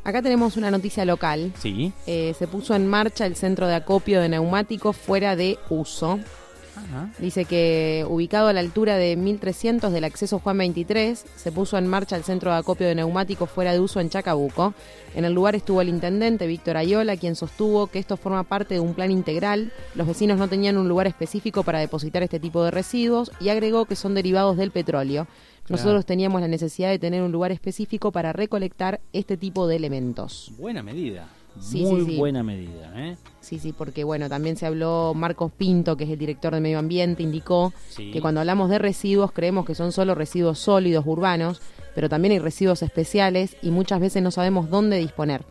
Acá 0.08 0.22
tenemos 0.22 0.56
una 0.56 0.72
noticia 0.72 1.04
local. 1.04 1.52
Sí. 1.60 1.92
Eh, 2.06 2.34
se 2.40 2.48
puso 2.48 2.74
en 2.76 2.88
marcha 2.88 3.26
el 3.26 3.36
centro 3.36 3.68
de 3.68 3.76
acopio 3.76 4.22
de 4.22 4.30
neumáticos 4.30 4.96
fuera 4.96 5.36
de 5.36 5.60
uso. 5.68 6.18
Ajá. 6.78 7.10
Dice 7.20 7.44
que 7.44 8.06
ubicado 8.08 8.48
a 8.48 8.54
la 8.54 8.62
altura 8.62 8.96
de 8.96 9.18
1300 9.18 9.92
del 9.92 10.06
acceso 10.06 10.40
Juan 10.40 10.60
23, 10.60 11.26
se 11.36 11.52
puso 11.52 11.78
en 11.78 11.88
marcha 11.88 12.16
el 12.16 12.24
centro 12.24 12.52
de 12.52 12.58
acopio 12.58 12.88
de 12.88 12.96
neumáticos 12.96 13.50
fuera 13.50 13.74
de 13.74 13.82
uso 13.82 14.00
en 14.00 14.10
Chacabuco. 14.10 14.74
En 15.14 15.26
el 15.26 15.34
lugar 15.34 15.56
estuvo 15.56 15.82
el 15.82 15.90
intendente 15.90 16.48
Víctor 16.48 16.78
Ayola, 16.78 17.18
quien 17.18 17.36
sostuvo 17.36 17.88
que 17.88 18.00
esto 18.00 18.16
forma 18.16 18.44
parte 18.44 18.76
de 18.76 18.80
un 18.80 18.94
plan 18.94 19.12
integral. 19.12 19.74
Los 19.94 20.08
vecinos 20.08 20.38
no 20.38 20.48
tenían 20.48 20.78
un 20.78 20.88
lugar 20.88 21.08
específico 21.08 21.64
para 21.64 21.80
depositar 21.80 22.24
este 22.24 22.40
tipo 22.40 22.64
de 22.64 22.72
residuos 22.72 23.30
y 23.42 23.50
agregó 23.50 23.84
que 23.84 23.98
son 23.98 24.16
derivados 24.16 24.56
del 24.56 24.72
petróleo. 24.72 25.28
Nosotros 25.70 26.06
teníamos 26.06 26.42
la 26.42 26.48
necesidad 26.48 26.90
de 26.90 27.00
tener 27.00 27.22
un 27.24 27.32
lugar 27.32 27.52
específico 27.52 28.12
para 28.12 28.32
recolectar 28.34 29.02
este 29.14 29.38
tipo 29.38 29.68
de 29.68 29.76
elementos. 29.76 30.52
Buena 30.58 30.82
medida. 30.82 31.28
Sí, 31.60 31.82
Muy 31.82 32.02
sí, 32.02 32.12
sí. 32.12 32.18
buena 32.18 32.44
medida. 32.44 32.94
¿eh? 32.96 33.18
Sí, 33.42 33.60
sí, 33.60 33.74
porque 33.74 34.04
bueno, 34.04 34.30
también 34.30 34.58
se 34.58 34.66
habló 34.66 35.14
Marcos 35.16 35.52
Pinto, 35.52 35.98
que 35.98 36.04
es 36.04 36.10
el 36.12 36.20
director 36.20 36.54
de 36.54 36.62
Medio 36.62 36.80
Ambiente, 36.80 37.24
indicó 37.24 37.74
que 37.96 38.22
cuando 38.22 38.42
hablamos 38.42 38.70
de 38.70 38.78
residuos 38.80 39.32
creemos 39.32 39.66
que 39.66 39.74
son 39.74 39.92
solo 39.92 40.14
residuos 40.16 40.60
sólidos 40.60 41.06
urbanos, 41.08 41.62
pero 41.96 42.10
también 42.10 42.34
hay 42.34 42.40
residuos 42.40 42.84
especiales 42.84 43.58
y 43.64 43.72
muchas 43.72 44.00
veces 44.00 44.22
no 44.22 44.30
sabemos 44.32 44.70
dónde 44.70 44.98
disponer. 45.00 45.46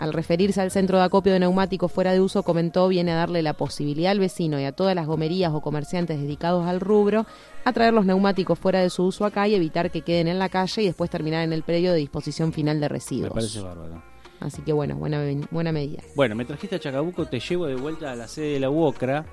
Al 0.00 0.14
referirse 0.14 0.62
al 0.62 0.70
centro 0.70 0.96
de 0.96 1.04
acopio 1.04 1.34
de 1.34 1.40
neumáticos 1.40 1.92
fuera 1.92 2.14
de 2.14 2.22
uso, 2.22 2.42
comentó 2.42 2.88
viene 2.88 3.12
a 3.12 3.16
darle 3.16 3.42
la 3.42 3.52
posibilidad 3.52 4.12
al 4.12 4.18
vecino 4.18 4.58
y 4.58 4.64
a 4.64 4.72
todas 4.72 4.94
las 4.94 5.06
gomerías 5.06 5.52
o 5.52 5.60
comerciantes 5.60 6.18
dedicados 6.18 6.66
al 6.66 6.80
rubro 6.80 7.26
a 7.66 7.72
traer 7.74 7.92
los 7.92 8.06
neumáticos 8.06 8.58
fuera 8.58 8.80
de 8.80 8.88
su 8.88 9.04
uso 9.04 9.26
acá 9.26 9.46
y 9.46 9.54
evitar 9.54 9.90
que 9.90 10.00
queden 10.00 10.26
en 10.28 10.38
la 10.38 10.48
calle 10.48 10.80
y 10.80 10.86
después 10.86 11.10
terminar 11.10 11.44
en 11.44 11.52
el 11.52 11.64
predio 11.64 11.92
de 11.92 11.98
disposición 11.98 12.54
final 12.54 12.80
de 12.80 12.86
Me 12.86 12.88
residuos. 12.88 13.32
parece 13.34 13.60
bárbaro. 13.60 14.02
Así 14.40 14.62
que 14.62 14.72
bueno, 14.72 14.96
buena, 14.96 15.22
buena 15.50 15.70
medida. 15.70 16.02
Bueno, 16.16 16.34
me 16.34 16.46
trajiste 16.46 16.76
a 16.76 16.80
Chacabuco, 16.80 17.26
te 17.26 17.38
llevo 17.38 17.66
de 17.66 17.74
vuelta 17.74 18.10
a 18.10 18.16
la 18.16 18.26
sede 18.26 18.54
de 18.54 18.60
la 18.60 18.70
UOCRA 18.70 19.26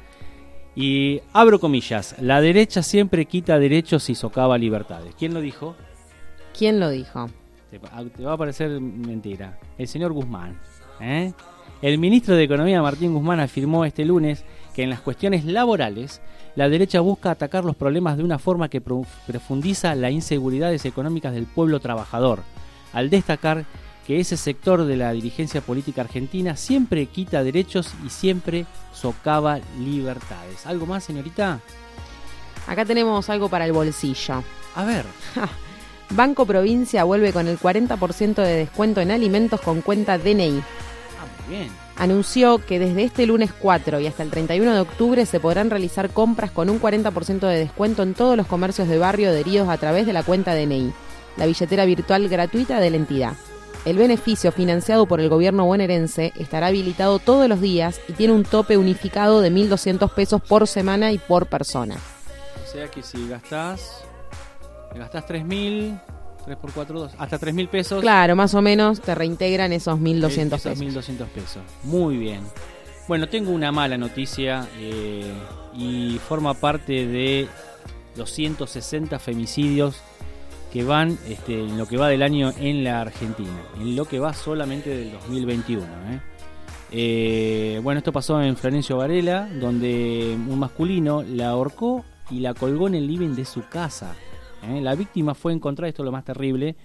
y 0.76 1.22
abro 1.32 1.62
comillas, 1.62 2.14
la 2.20 2.42
derecha 2.42 2.84
siempre 2.84 3.24
quita 3.24 3.58
derechos 3.58 4.10
y 4.10 4.16
socava 4.16 4.58
libertades. 4.58 5.16
¿Quién 5.18 5.34
lo 5.34 5.40
dijo? 5.40 5.78
¿Quién 6.54 6.82
lo 6.82 6.90
dijo? 6.90 7.28
Te, 7.70 7.80
va 8.24 8.34
a 8.34 8.38
parecer 8.38 8.80
mentira. 8.80 9.60
El 9.78 9.88
señor 9.88 10.14
Guzmán. 10.14 10.58
¿eh? 11.02 11.34
El 11.82 11.98
ministro 12.00 12.36
de 12.36 12.44
Economía 12.44 12.82
Martín 12.82 13.14
Guzmán 13.14 13.40
afirmó 13.40 13.86
este 13.86 14.06
lunes 14.06 14.44
que 14.74 14.84
en 14.84 14.90
las 14.90 15.02
cuestiones 15.02 15.46
laborales 15.46 16.22
la 16.56 16.70
derecha 16.70 17.02
busca 17.02 17.30
atacar 17.32 17.66
los 17.66 17.76
problemas 17.76 18.18
de 18.18 18.24
una 18.24 18.40
forma 18.40 18.70
que 18.70 18.82
pro- 18.82 19.06
profundiza 19.28 19.94
las 19.96 20.12
inseguridades 20.12 20.86
económicas 20.86 21.34
del 21.34 21.46
pueblo 21.46 21.80
trabajador, 21.80 22.42
al 22.94 23.10
destacar 23.10 23.66
que 24.08 24.20
ese 24.20 24.38
sector 24.38 24.86
de 24.86 24.96
la 24.96 25.12
dirigencia 25.12 25.62
política 25.62 26.02
argentina 26.02 26.56
siempre 26.56 27.06
quita 27.08 27.44
derechos 27.44 27.94
y 28.06 28.10
siempre 28.10 28.66
socava 28.94 29.60
libertades. 29.80 30.66
¿Algo 30.66 30.86
más, 30.86 31.04
señorita? 31.04 31.60
Acá 32.66 32.86
tenemos 32.86 33.30
algo 33.30 33.50
para 33.50 33.66
el 33.66 33.74
bolsillo. 33.74 34.42
A 34.76 34.86
ver, 34.86 35.06
Banco 36.10 36.46
Provincia 36.46 37.04
vuelve 37.04 37.34
con 37.34 37.48
el 37.48 37.60
40% 37.60 38.36
de 38.36 38.56
descuento 38.56 39.02
en 39.02 39.12
alimentos 39.12 39.60
con 39.62 39.82
cuenta 39.82 40.18
DNI. 40.18 40.62
ah, 41.20 41.26
muy 41.48 41.58
bien. 41.58 41.70
Anunció 41.98 42.64
que 42.64 42.78
desde 42.78 43.04
este 43.04 43.26
lunes 43.26 43.52
4 43.52 44.00
y 44.00 44.08
hasta 44.08 44.22
el 44.22 44.30
31 44.30 44.74
de 44.74 44.80
octubre 44.80 45.26
se 45.26 45.40
podrán 45.40 45.70
realizar 45.70 46.12
compras 46.12 46.52
con 46.52 46.70
un 46.70 46.80
40% 46.80 47.40
de 47.48 47.58
descuento 47.58 48.04
en 48.04 48.14
todos 48.14 48.38
los 48.38 48.46
comercios 48.46 48.88
de 48.88 49.00
barrio 49.00 49.30
adheridos 49.30 49.68
a 49.68 49.78
través 49.78 50.06
de 50.06 50.14
la 50.14 50.24
cuenta 50.24 50.54
DNI, 50.54 50.94
la 51.38 51.46
billetera 51.48 51.86
virtual 51.86 52.30
gratuita 52.30 52.80
de 52.80 52.90
la 52.92 52.98
entidad. 52.98 53.34
El 53.86 53.98
beneficio 53.98 54.52
financiado 54.52 55.06
por 55.06 55.22
el 55.22 55.30
gobierno 55.30 55.66
bonaerense 55.66 56.34
estará 56.38 56.68
habilitado 56.68 57.20
todos 57.20 57.48
los 57.48 57.62
días 57.62 58.00
y 58.08 58.14
tiene 58.14 58.34
un 58.34 58.44
tope 58.44 58.78
unificado 58.78 59.42
de 59.42 59.52
1.200 59.52 60.14
pesos 60.14 60.42
por 60.42 60.68
semana 60.68 61.12
y 61.12 61.18
por 61.18 61.48
persona. 61.48 61.96
O 62.64 62.72
sea 62.72 62.92
que 62.92 63.02
si 63.02 63.30
gastás, 63.30 64.04
gastás 64.98 65.26
3.000, 65.28 66.02
3 66.46 66.58
por 66.58 66.74
4, 66.74 67.00
2, 67.00 67.14
hasta 67.18 67.40
3.000 67.40 67.70
pesos. 67.70 68.02
Claro, 68.02 68.36
más 68.36 68.54
o 68.54 68.62
menos 68.62 69.02
te 69.02 69.16
reintegran 69.16 69.74
esos 69.74 70.00
1.200 70.00 70.46
esos 70.46 70.62
pesos. 70.62 70.80
1.200 70.80 71.26
pesos. 71.28 71.62
Muy 71.84 72.18
bien. 72.18 72.42
Bueno, 73.08 73.28
tengo 73.30 73.52
una 73.52 73.72
mala 73.72 73.98
noticia 73.98 74.68
eh, 74.80 75.32
y 75.74 76.20
forma 76.28 76.54
parte 76.54 77.08
de 77.08 77.48
los 78.18 78.32
160 78.32 79.18
femicidios 79.20 80.02
que 80.74 80.84
van 80.84 81.18
este, 81.28 81.64
en 81.64 81.78
lo 81.78 81.88
que 81.88 81.98
va 81.98 82.10
del 82.10 82.22
año 82.22 82.52
en 82.58 82.84
la 82.84 83.02
Argentina, 83.02 83.62
en 83.80 83.96
lo 83.96 84.06
que 84.06 84.20
va 84.20 84.34
solamente 84.34 84.90
del 84.90 85.12
2021. 85.14 85.84
¿eh? 85.84 86.22
Eh, 86.92 87.80
bueno, 87.84 88.00
esto 88.00 88.12
pasó 88.12 88.42
en 88.42 88.58
Florencio 88.58 88.98
Varela, 88.98 89.48
donde 89.60 90.36
un 90.36 90.60
masculino 90.60 91.24
la 91.24 91.50
ahorcó 91.50 92.04
y 92.30 92.40
la 92.40 92.54
colgó 92.54 92.88
en 92.88 92.96
el 92.96 93.08
living 93.08 93.36
de 93.36 93.46
su 93.46 93.64
casa. 93.68 94.16
¿Eh? 94.64 94.82
La 94.82 94.96
víctima 94.96 95.34
fue 95.34 95.54
encontrada, 95.54 95.90
esto 95.90 96.04
es 96.04 96.06
lo 96.06 96.12
más 96.12 96.26
terrible, 96.26 96.76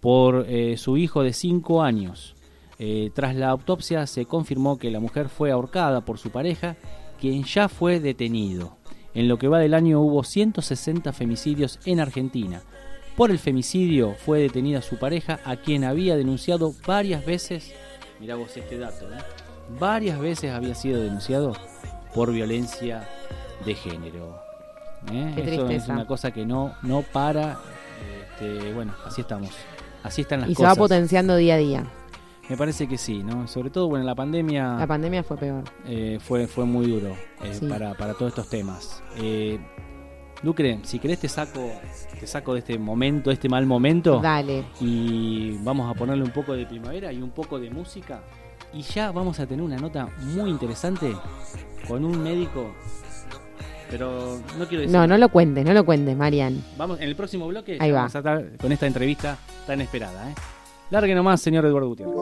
por 0.00 0.46
eh, 0.48 0.76
su 0.76 0.96
hijo 0.96 1.22
de 1.22 1.32
5 1.32 1.82
años. 1.82 2.34
Eh, 2.78 3.10
tras 3.14 3.36
la 3.36 3.50
autopsia 3.50 4.06
se 4.06 4.26
confirmó 4.26 4.78
que 4.78 4.90
la 4.90 4.98
mujer 4.98 5.28
fue 5.28 5.52
ahorcada 5.52 6.00
por 6.00 6.18
su 6.18 6.30
pareja, 6.30 6.76
quien 7.20 7.44
ya 7.44 7.68
fue 7.68 8.00
detenido. 8.00 8.76
En 9.14 9.28
lo 9.28 9.38
que 9.38 9.48
va 9.48 9.58
del 9.58 9.74
año 9.74 10.00
hubo 10.00 10.24
160 10.24 11.12
femicidios 11.12 11.78
en 11.84 12.00
Argentina. 12.00 12.62
Por 13.16 13.30
el 13.30 13.38
femicidio 13.38 14.14
fue 14.14 14.40
detenida 14.40 14.82
su 14.82 14.96
pareja, 14.96 15.38
a 15.44 15.56
quien 15.56 15.84
había 15.84 16.16
denunciado 16.16 16.72
varias 16.86 17.24
veces, 17.24 17.72
mirá 18.18 18.36
vos 18.36 18.56
este 18.56 18.78
dato, 18.78 19.06
varias 19.78 20.18
veces 20.18 20.50
había 20.52 20.74
sido 20.74 21.02
denunciado 21.02 21.52
por 22.14 22.32
violencia 22.32 23.06
de 23.64 23.74
género. 23.74 24.41
¿Eh? 25.10 25.32
Qué 25.34 25.54
Eso 25.54 25.68
es 25.70 25.88
una 25.88 26.06
cosa 26.06 26.30
que 26.30 26.44
no, 26.46 26.74
no 26.82 27.02
para. 27.02 27.58
Este, 28.32 28.72
bueno, 28.72 28.92
así 29.06 29.20
estamos. 29.22 29.50
Así 30.02 30.22
están 30.22 30.40
las 30.42 30.50
Y 30.50 30.54
se 30.54 30.62
va 30.62 30.70
cosas. 30.70 30.78
potenciando 30.78 31.36
día 31.36 31.54
a 31.54 31.58
día. 31.58 31.84
Me 32.48 32.56
parece 32.56 32.88
que 32.88 32.98
sí, 32.98 33.22
¿no? 33.22 33.46
Sobre 33.46 33.70
todo, 33.70 33.88
bueno, 33.88 34.04
la 34.04 34.14
pandemia 34.16 34.74
La 34.74 34.86
pandemia 34.86 35.22
fue 35.22 35.36
peor. 35.36 35.62
eh, 35.86 36.18
fue, 36.20 36.46
fue 36.48 36.64
muy 36.64 36.86
duro 36.90 37.14
eh, 37.42 37.54
Sí. 37.54 37.66
para, 37.66 37.94
para 37.94 38.14
todos 38.14 38.30
estos 38.30 38.48
temas. 38.48 39.02
Eh, 39.16 39.58
Lucre, 40.42 40.80
si 40.82 40.98
querés 40.98 41.20
te 41.20 41.28
saco, 41.28 41.70
te 42.18 42.26
saco 42.26 42.52
de 42.54 42.58
este 42.58 42.76
momento, 42.78 43.30
de 43.30 43.34
este 43.34 43.48
mal 43.48 43.64
momento, 43.64 44.18
Dale. 44.20 44.64
y 44.80 45.52
vamos 45.62 45.88
a 45.88 45.94
ponerle 45.96 46.24
un 46.24 46.32
poco 46.32 46.52
de 46.54 46.66
primavera 46.66 47.12
y 47.12 47.22
un 47.22 47.30
poco 47.30 47.60
de 47.60 47.70
música. 47.70 48.20
Y 48.74 48.82
ya 48.82 49.12
vamos 49.12 49.38
a 49.38 49.46
tener 49.46 49.64
una 49.64 49.76
nota 49.76 50.08
muy 50.18 50.50
interesante 50.50 51.14
con 51.86 52.04
un 52.04 52.20
médico. 52.22 52.72
Pero 53.92 54.38
no 54.58 54.66
quiero 54.66 54.80
decir. 54.80 54.90
No, 54.90 55.06
no 55.06 55.18
lo 55.18 55.28
cuentes, 55.28 55.66
no 55.66 55.74
lo 55.74 55.84
cuentes, 55.84 56.16
Marian. 56.16 56.64
Vamos, 56.78 56.98
en 56.98 57.08
el 57.08 57.14
próximo 57.14 57.46
bloque 57.46 57.76
Ahí 57.78 57.90
va. 57.90 57.98
vamos 57.98 58.16
a 58.16 58.18
estar 58.20 58.56
con 58.56 58.72
esta 58.72 58.86
entrevista 58.86 59.36
tan 59.66 59.82
esperada. 59.82 60.30
¿eh? 60.30 60.34
Largue 60.88 61.14
nomás, 61.14 61.42
señor 61.42 61.66
Eduardo 61.66 61.88
Gutiérrez. 61.88 62.16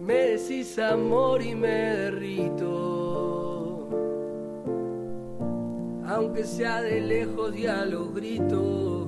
Me 0.00 0.14
decís 0.14 0.78
amor 0.78 1.42
y 1.42 1.54
me 1.54 1.68
derrito. 1.68 2.70
Aunque 6.06 6.44
sea 6.44 6.82
de 6.82 7.00
lejos 7.00 7.56
y 7.56 7.66
a 7.66 7.84
los 7.86 8.14
gritos. 8.14 9.03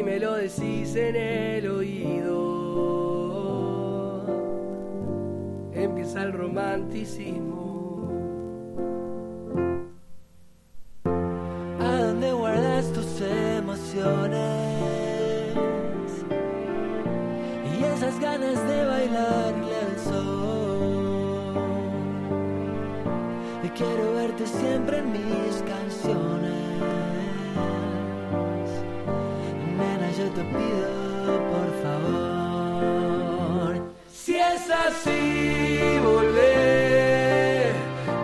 Si 0.00 0.04
me 0.04 0.18
lo 0.18 0.34
decís 0.34 0.96
en 0.96 1.14
el 1.14 1.68
oído, 1.68 2.32
empieza 5.74 6.22
el 6.22 6.32
romanticismo. 6.32 8.08
¿A 11.04 11.96
dónde 11.98 12.32
guardas 12.32 12.90
tus 12.94 13.20
emociones? 13.20 14.38
Y 17.78 17.84
esas 17.84 18.18
ganas 18.20 18.56
de 18.70 18.86
bailarle 18.86 19.74
al 19.84 19.98
sol. 19.98 21.58
Y 23.64 23.68
quiero 23.68 24.14
verte 24.14 24.46
siempre 24.46 25.00
en 25.00 25.12
mis 25.12 25.62
canciones. 25.68 26.59
Te 30.34 30.42
pido, 30.42 31.32
por 31.52 31.68
favor. 31.82 33.72
Si 34.12 34.34
es 34.36 34.70
así, 34.86 35.98
volver, 36.02 37.72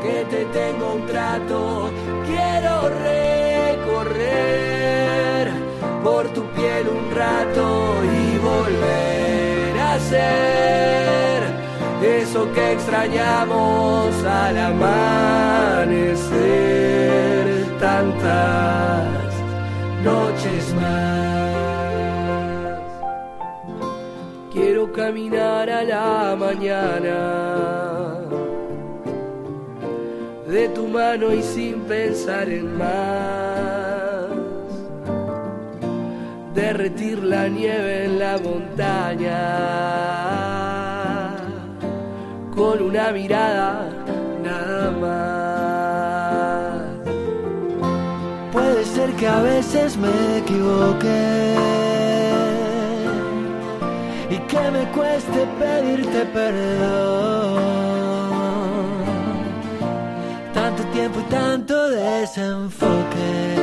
que 0.03 0.17
te 0.31 0.45
tengo 0.47 0.85
un 0.95 1.07
trato, 1.07 1.91
quiero 2.27 2.89
recorrer 3.11 4.37
por 6.05 6.29
tu 6.29 6.43
piel 6.53 6.89
un 6.89 7.11
rato 7.15 7.65
y 8.05 8.39
volver 8.39 9.79
a 9.81 9.99
ser 9.99 11.43
eso 12.03 12.53
que 12.53 12.73
extrañamos 12.73 14.25
al 14.25 14.59
amanecer 14.59 15.87
tantas 17.81 19.35
noches 20.05 20.75
más. 20.75 21.16
Caminar 24.97 25.69
a 25.69 25.85
la 25.85 26.35
mañana 26.37 27.19
de 30.49 30.69
tu 30.71 30.89
mano 30.89 31.35
y 31.35 31.43
sin 31.43 31.81
pensar 31.83 32.49
en 32.49 32.79
más. 32.79 34.31
Derretir 36.55 37.23
la 37.23 37.47
nieve 37.49 38.07
en 38.07 38.19
la 38.19 38.39
montaña 38.39 39.37
con 42.55 42.81
una 42.81 43.13
mirada 43.13 43.91
nada 44.43 44.91
más. 44.93 45.77
Puede 48.51 48.83
ser 48.87 49.11
que 49.11 49.27
a 49.29 49.43
veces 49.43 49.99
me 49.99 50.39
equivoque 50.39 51.86
me 54.71 54.85
cueste 54.93 55.47
pedirte 55.59 56.25
perdón. 56.27 57.57
Tanto 60.55 60.83
tiempo 60.93 61.21
y 61.21 61.25
tanto 61.25 61.91
desenfoque 61.91 63.56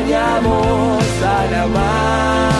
que 0.00 0.14
extrañamos 0.14 1.02
al 1.22 1.54
amanecer, 1.54 2.59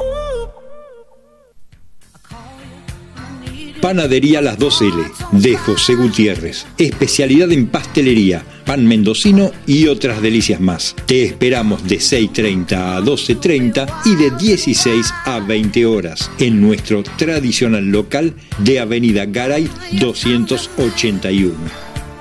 Panadería 3.83 4.41
Las 4.41 4.61
2L 4.61 5.11
de 5.33 5.57
José 5.57 5.97
Gutiérrez. 5.97 6.67
Especialidad 6.79 7.51
en 7.51 7.67
pastelería, 7.67 8.45
pan 8.65 8.87
mendocino 8.87 9.51
y 9.67 9.89
otras 9.89 10.23
delicias 10.23 10.61
más. 10.61 10.95
Te 11.05 11.25
esperamos 11.25 11.83
de 11.83 11.97
6.30 11.97 12.73
a 12.75 13.01
12.30 13.01 13.93
y 14.05 14.15
de 14.15 14.31
16 14.31 15.13
a 15.25 15.41
20 15.41 15.85
horas 15.85 16.31
en 16.39 16.61
nuestro 16.61 17.03
tradicional 17.03 17.87
local 17.87 18.35
de 18.59 18.79
Avenida 18.79 19.27
Garay 19.27 19.69
281. 19.99 21.53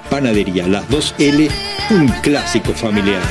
Panadería 0.09 0.67
Las 0.67 0.89
2L, 0.89 1.47
un 1.91 2.07
clásico 2.23 2.73
familiar. 2.73 3.21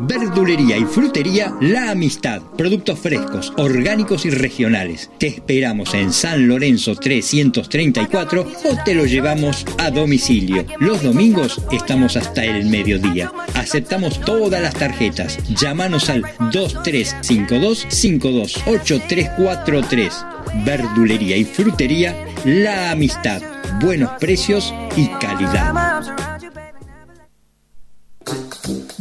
Verdulería 0.00 0.78
y 0.78 0.84
frutería 0.84 1.54
La 1.60 1.90
Amistad. 1.90 2.40
Productos 2.56 2.98
frescos, 2.98 3.52
orgánicos 3.56 4.24
y 4.24 4.30
regionales. 4.30 5.10
Te 5.18 5.26
esperamos 5.26 5.92
en 5.94 6.12
San 6.12 6.48
Lorenzo 6.48 6.96
334 6.96 8.42
o 8.42 8.84
te 8.84 8.94
lo 8.94 9.04
llevamos 9.04 9.66
a 9.78 9.90
domicilio. 9.90 10.64
Los 10.78 11.02
domingos 11.02 11.60
estamos 11.70 12.16
hasta 12.16 12.44
el 12.44 12.66
mediodía. 12.66 13.30
Aceptamos 13.54 14.20
todas 14.20 14.62
las 14.62 14.74
tarjetas. 14.74 15.38
Llámanos 15.48 16.08
al 16.08 16.22
2352 16.52 17.86
528343. 17.88 20.14
Verdulería 20.64 21.36
y 21.36 21.44
frutería 21.44 22.16
La 22.44 22.90
Amistad. 22.90 23.42
Buenos 23.80 24.10
precios 24.18 24.74
y 24.96 25.08
calidad. 25.20 26.29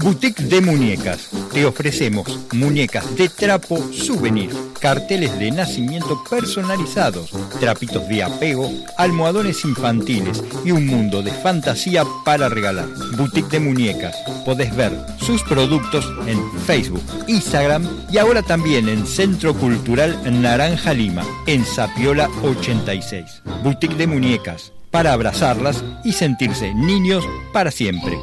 Boutique 0.02 0.44
de 0.44 0.62
Muñecas. 0.62 1.30
Te 1.52 1.66
ofrecemos 1.66 2.40
muñecas 2.54 3.18
de 3.18 3.28
trapo 3.28 3.78
souvenir, 3.92 4.50
carteles 4.80 5.38
de 5.38 5.52
nacimiento 5.52 6.24
personalizados, 6.30 7.32
trapitos 7.60 8.08
de 8.08 8.24
apego, 8.24 8.72
almohadones 8.98 9.66
infantiles 9.66 10.42
y 10.64 10.72
un 10.72 10.86
mundo 10.86 11.22
de 11.22 11.34
fantasía 11.34 12.06
para 12.24 12.48
regalar. 12.48 12.88
Boutique 13.18 13.50
de 13.50 13.60
Muñecas. 13.60 14.16
Podés 14.46 14.74
ver 14.74 14.94
sus 15.18 15.44
productos 15.44 16.10
en 16.28 16.50
Facebook, 16.62 17.04
Instagram 17.28 17.86
y 18.10 18.20
ahora 18.20 18.42
también 18.42 18.88
en 18.88 19.06
Centro 19.06 19.54
Cultural 19.54 20.18
Naranja 20.42 20.94
Lima, 20.94 21.26
en 21.46 21.66
Sapiola 21.66 22.30
86. 22.42 23.42
Boutique 23.64 23.98
de 23.98 24.08
Muñecas. 24.08 24.72
Para 24.92 25.12
abrazarlas 25.12 25.84
y 26.06 26.14
sentirse 26.14 26.74
niños 26.74 27.28
para 27.52 27.70
siempre. 27.70 28.18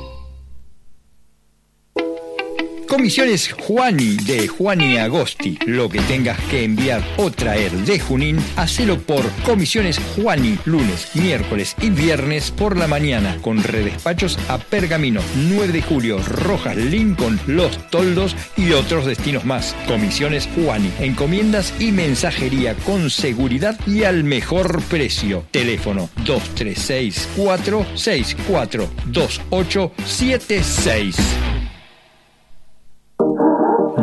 Comisiones 2.88 3.52
Juani 3.52 4.16
de 4.16 4.46
Juani 4.46 4.96
Agosti. 4.96 5.58
Lo 5.66 5.88
que 5.88 6.00
tengas 6.02 6.38
que 6.50 6.64
enviar 6.64 7.02
o 7.16 7.30
traer 7.30 7.72
de 7.72 7.98
Junín, 7.98 8.38
hacelo 8.56 9.00
por 9.00 9.28
Comisiones 9.44 9.98
Juani, 10.14 10.56
lunes, 10.64 11.10
miércoles 11.14 11.74
y 11.80 11.90
viernes 11.90 12.52
por 12.52 12.76
la 12.76 12.86
mañana, 12.86 13.38
con 13.42 13.62
redespachos 13.62 14.38
a 14.48 14.58
Pergamino, 14.58 15.20
9 15.48 15.72
de 15.72 15.82
julio, 15.82 16.18
Rojas, 16.22 16.76
Lincoln, 16.76 17.40
Los 17.46 17.90
Toldos 17.90 18.36
y 18.56 18.72
otros 18.72 19.04
destinos 19.04 19.44
más. 19.44 19.74
Comisiones 19.88 20.48
Juani, 20.54 20.92
encomiendas 21.00 21.74
y 21.80 21.90
mensajería 21.90 22.74
con 22.74 23.10
seguridad 23.10 23.78
y 23.86 24.04
al 24.04 24.22
mejor 24.22 24.80
precio. 24.82 25.44
Teléfono 25.50 26.08
236 26.24 27.28
464 27.36 28.88
2876. 29.06 31.16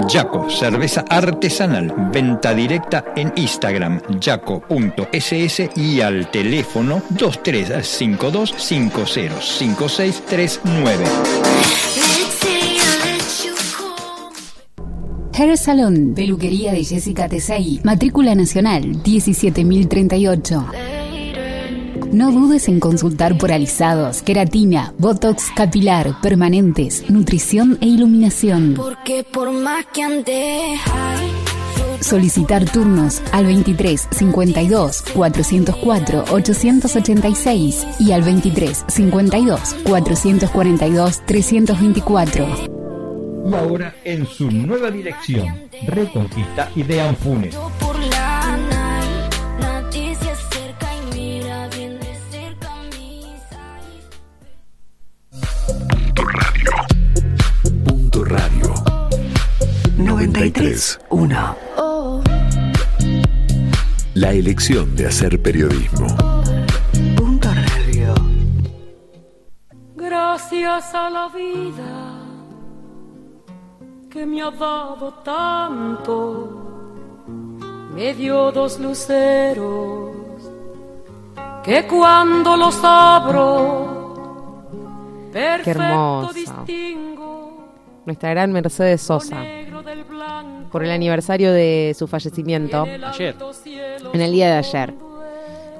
Yaco, 0.08 0.50
cerveza 0.50 1.04
artesanal, 1.10 1.94
venta 2.12 2.54
directa 2.54 3.06
en 3.16 3.32
Instagram, 3.36 4.02
yaco.ss 4.20 5.70
y 5.76 6.02
al 6.02 6.30
teléfono 6.32 7.02
2352 7.12 8.54
505639. 8.58 11.06
Hair 15.36 15.58
Salon, 15.58 16.14
peluquería 16.16 16.74
de 16.74 16.84
Jessica 16.84 17.28
Tesei, 17.28 17.82
matrícula 17.84 18.36
nacional 18.36 19.02
17038. 19.04 21.03
No 22.14 22.32
dudes 22.32 22.68
en 22.68 22.80
consultar 22.80 23.40
por 23.40 23.52
alisados, 23.52 24.22
queratina, 24.22 24.94
botox 25.00 25.50
capilar, 25.56 26.22
permanentes, 26.22 27.10
nutrición 27.10 27.80
e 27.82 27.88
iluminación. 27.88 28.76
Porque 28.76 29.24
por 29.24 29.52
más 29.52 29.88
que 29.88 30.04
ande 30.04 30.76
Solicitar 32.02 32.70
turnos 32.70 33.20
al 33.32 33.48
23 33.48 34.10
52 34.12 35.02
404 35.12 36.26
886 36.30 37.88
y 38.00 38.12
al 38.12 38.22
23 38.22 38.86
52 38.88 39.76
442 39.84 41.22
324. 41.26 42.48
Y 43.50 43.54
ahora 43.56 43.96
en 44.04 44.28
su 44.28 44.52
nueva 44.52 44.92
dirección, 44.92 45.64
Reconquista 45.88 46.70
y 46.76 46.84
de 46.84 47.02
Anfunes. 47.02 47.58
93.1 60.44 61.56
Oh, 61.78 62.22
La 64.16 64.34
elección 64.34 64.94
de 64.96 65.08
hacer 65.08 65.42
periodismo. 65.42 66.06
Punto 67.16 67.48
Radio. 67.50 68.14
Gracias 69.96 70.94
a 70.94 71.10
la 71.10 71.30
vida 71.30 72.20
que 74.12 74.26
me 74.26 74.42
ha 74.42 74.52
dado 74.52 75.14
tanto, 75.24 76.76
me 77.96 78.14
dio 78.14 78.52
dos 78.52 78.80
luceros 78.82 80.12
que 81.64 81.88
cuando 81.88 82.58
los 82.58 82.80
abro, 82.84 84.68
Qué 85.32 85.40
perfecto 85.40 85.72
hermosa. 85.72 86.34
distingo 86.34 87.70
Nuestra 88.06 88.30
gran 88.32 88.52
Mercedes 88.52 89.02
Sosa. 89.02 89.38
Por 90.72 90.84
el 90.84 90.92
aniversario 90.92 91.52
de 91.52 91.96
su 91.98 92.08
fallecimiento. 92.08 92.84
Ayer. 92.84 93.36
En 94.14 94.22
el 94.22 94.32
día 94.32 94.48
de 94.48 94.58
ayer. 94.58 94.94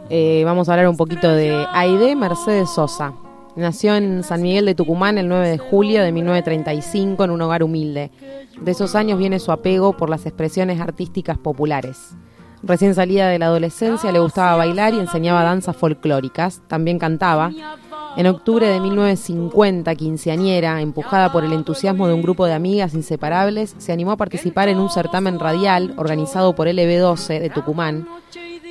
Eh, 0.10 0.44
vamos 0.46 0.68
a 0.70 0.74
hablar 0.74 0.88
un 0.88 0.98
poquito 0.98 1.32
de 1.32 1.66
Aide 1.72 2.16
Mercedes 2.16 2.70
Sosa. 2.70 3.14
Nació 3.56 3.96
en 3.96 4.24
San 4.24 4.42
Miguel 4.42 4.66
de 4.66 4.76
Tucumán 4.76 5.18
el 5.18 5.28
9 5.28 5.48
de 5.48 5.58
julio 5.58 6.02
de 6.02 6.12
1935 6.12 7.24
en 7.24 7.32
un 7.32 7.42
hogar 7.42 7.64
humilde. 7.64 8.12
De 8.60 8.72
esos 8.72 8.96
años 8.96 9.20
viene 9.20 9.40
su 9.40 9.52
apego 9.52 9.96
por 9.96 10.10
las 10.10 10.26
expresiones 10.26 10.82
artísticas 10.82 11.38
populares. 11.38 12.16
Recién 12.64 12.96
salida 12.96 13.28
de 13.28 13.40
la 13.40 13.48
adolescencia 13.48 14.12
le 14.12 14.20
gustaba 14.20 14.56
bailar 14.56 14.94
y 14.94 15.00
enseñaba 15.00 15.44
danzas 15.44 15.76
folclóricas. 15.76 16.62
También 16.68 16.98
cantaba. 16.98 17.52
En 18.16 18.28
octubre 18.28 18.68
de 18.68 18.80
1950, 18.80 19.96
quinceañera, 19.96 20.82
empujada 20.82 21.32
por 21.32 21.44
el 21.44 21.52
entusiasmo 21.52 22.08
de 22.08 22.14
un 22.14 22.22
grupo 22.22 22.46
de 22.46 22.54
amigas 22.54 22.94
inseparables, 22.94 23.74
se 23.80 23.92
animó 23.92 24.12
a 24.12 24.18
participar 24.18 24.70
en 24.70 24.80
un 24.80 24.92
certamen 24.92 25.40
radial 25.40 25.96
organizado 25.98 26.54
por 26.54 26.68
LB12 26.68 27.40
de 27.40 27.50
Tucumán. 27.50 28.08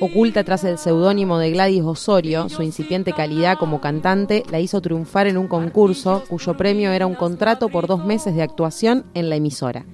Oculta 0.03 0.43
tras 0.43 0.65
el 0.65 0.77
seudónimo 0.77 1.37
de 1.37 1.51
Gladys 1.51 1.81
Osorio, 1.81 2.49
su 2.49 2.61
incipiente 2.61 3.13
calidad 3.13 3.57
como 3.57 3.79
cantante 3.79 4.43
la 4.51 4.59
hizo 4.59 4.81
triunfar 4.81 5.27
en 5.27 5.37
un 5.37 5.47
concurso 5.47 6.25
cuyo 6.27 6.57
premio 6.57 6.91
era 6.91 7.07
un 7.07 7.15
contrato 7.15 7.69
por 7.69 7.87
dos 7.87 8.03
meses 8.03 8.35
de 8.35 8.41
actuación 8.41 9.05
en 9.13 9.29
la 9.29 9.37
emisora. 9.37 9.85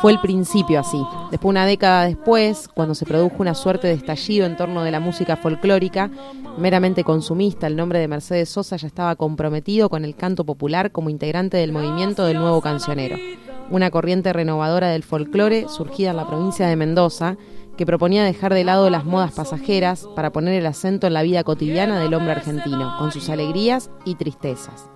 Fue 0.00 0.12
el 0.12 0.20
principio 0.20 0.80
así. 0.80 0.96
Después, 1.30 1.50
una 1.50 1.66
década 1.66 2.06
después, 2.06 2.68
cuando 2.68 2.94
se 2.94 3.04
produjo 3.04 3.36
una 3.40 3.54
suerte 3.54 3.86
de 3.86 3.92
estallido 3.92 4.46
en 4.46 4.56
torno 4.56 4.82
de 4.82 4.90
la 4.90 4.98
música 4.98 5.36
folclórica, 5.36 6.10
meramente 6.56 7.04
consumista, 7.04 7.66
el 7.66 7.76
nombre 7.76 7.98
de 7.98 8.08
Mercedes 8.08 8.48
Sosa 8.48 8.76
ya 8.76 8.86
estaba 8.86 9.14
comprometido 9.14 9.90
con 9.90 10.06
el 10.06 10.16
canto 10.16 10.44
popular 10.44 10.90
como 10.90 11.10
integrante 11.10 11.58
del 11.58 11.70
movimiento 11.70 12.24
del 12.24 12.38
nuevo 12.38 12.62
cancionero, 12.62 13.18
una 13.70 13.90
corriente 13.90 14.32
renovadora 14.32 14.88
del 14.88 15.02
folclore 15.02 15.68
surgida 15.68 16.12
en 16.12 16.16
la 16.16 16.26
provincia 16.26 16.66
de 16.66 16.76
Mendoza, 16.76 17.36
que 17.76 17.86
proponía 17.86 18.24
dejar 18.24 18.54
de 18.54 18.64
lado 18.64 18.90
las 18.90 19.04
modas 19.04 19.32
pasajeras 19.32 20.08
para 20.14 20.30
poner 20.30 20.54
el 20.54 20.66
acento 20.66 21.06
en 21.06 21.14
la 21.14 21.22
vida 21.22 21.44
cotidiana 21.44 21.98
del 21.98 22.14
hombre 22.14 22.32
argentino, 22.32 22.96
con 22.98 23.12
sus 23.12 23.28
alegrías 23.28 23.90
y 24.04 24.14
tristezas. 24.14 24.88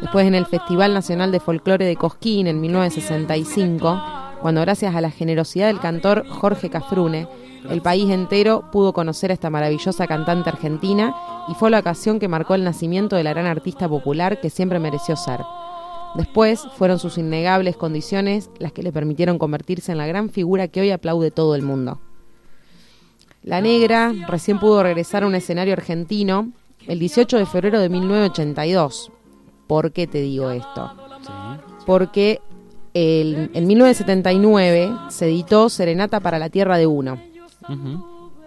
Después 0.00 0.26
en 0.26 0.34
el 0.34 0.46
Festival 0.46 0.92
Nacional 0.92 1.32
de 1.32 1.40
Folclore 1.40 1.86
de 1.86 1.96
Cosquín 1.96 2.46
en 2.46 2.60
1965, 2.60 4.02
cuando 4.40 4.60
gracias 4.60 4.94
a 4.94 5.00
la 5.00 5.10
generosidad 5.10 5.68
del 5.68 5.80
cantor 5.80 6.26
Jorge 6.28 6.68
Cafrune, 6.68 7.28
el 7.70 7.82
país 7.82 8.10
entero 8.10 8.70
pudo 8.70 8.92
conocer 8.92 9.30
a 9.30 9.34
esta 9.34 9.50
maravillosa 9.50 10.06
cantante 10.06 10.50
argentina 10.50 11.14
y 11.48 11.54
fue 11.54 11.70
la 11.70 11.80
ocasión 11.80 12.18
que 12.18 12.28
marcó 12.28 12.54
el 12.54 12.64
nacimiento 12.64 13.16
de 13.16 13.24
la 13.24 13.32
gran 13.32 13.46
artista 13.46 13.88
popular 13.88 14.40
que 14.40 14.50
siempre 14.50 14.78
mereció 14.78 15.16
ser. 15.16 15.40
Después 16.16 16.62
fueron 16.76 16.98
sus 16.98 17.18
innegables 17.18 17.76
condiciones 17.76 18.50
las 18.58 18.72
que 18.72 18.82
le 18.82 18.92
permitieron 18.92 19.38
convertirse 19.38 19.92
en 19.92 19.98
la 19.98 20.06
gran 20.06 20.30
figura 20.30 20.68
que 20.68 20.80
hoy 20.80 20.90
aplaude 20.90 21.30
todo 21.30 21.54
el 21.54 21.62
mundo. 21.62 22.00
La 23.42 23.60
negra 23.60 24.12
recién 24.26 24.58
pudo 24.58 24.82
regresar 24.82 25.22
a 25.22 25.26
un 25.26 25.34
escenario 25.34 25.72
argentino 25.74 26.50
el 26.86 26.98
18 26.98 27.38
de 27.38 27.46
febrero 27.46 27.80
de 27.80 27.88
1982. 27.88 29.12
¿Por 29.66 29.92
qué 29.92 30.06
te 30.06 30.20
digo 30.20 30.50
esto? 30.50 30.92
Porque 31.86 32.40
el- 32.94 33.50
en 33.52 33.66
1979 33.66 34.92
se 35.10 35.26
editó 35.26 35.68
Serenata 35.68 36.20
para 36.20 36.38
la 36.38 36.48
Tierra 36.50 36.78
de 36.78 36.86
Uno. 36.86 37.20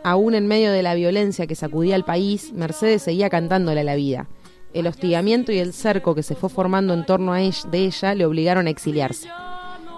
Aún 0.04 0.34
en 0.34 0.48
medio 0.48 0.72
de 0.72 0.82
la 0.82 0.96
violencia 0.96 1.46
que 1.46 1.56
sacudía 1.56 1.96
al 1.96 2.06
país, 2.06 2.52
Mercedes 2.54 3.04
seguía 3.04 3.30
cantándole 3.30 3.82
a 3.82 3.84
la 3.84 3.96
vida. 3.96 4.28
El 4.74 4.86
hostigamiento 4.86 5.52
y 5.52 5.58
el 5.58 5.74
cerco 5.74 6.14
que 6.14 6.24
se 6.24 6.36
fue 6.36 6.50
formando 6.50 6.94
en 6.94 7.06
torno 7.06 7.34
a 7.34 7.42
ella, 7.42 7.70
de 7.72 7.86
ella 7.86 8.14
le 8.14 8.26
obligaron 8.26 8.68
a 8.68 8.70
exiliarse. 8.70 9.28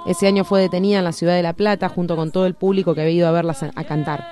Ese 0.06 0.28
año 0.28 0.44
fue 0.44 0.62
detenida 0.62 1.00
en 1.00 1.04
la 1.04 1.12
ciudad 1.12 1.36
de 1.36 1.44
La 1.44 1.54
Plata 1.54 1.90
junto 1.90 2.16
con 2.16 2.32
todo 2.32 2.46
el 2.46 2.56
público 2.56 2.96
que 2.96 3.02
había 3.02 3.14
ido 3.14 3.28
a 3.28 3.32
verla 3.32 3.56
a 3.76 3.84
cantar. 3.84 4.26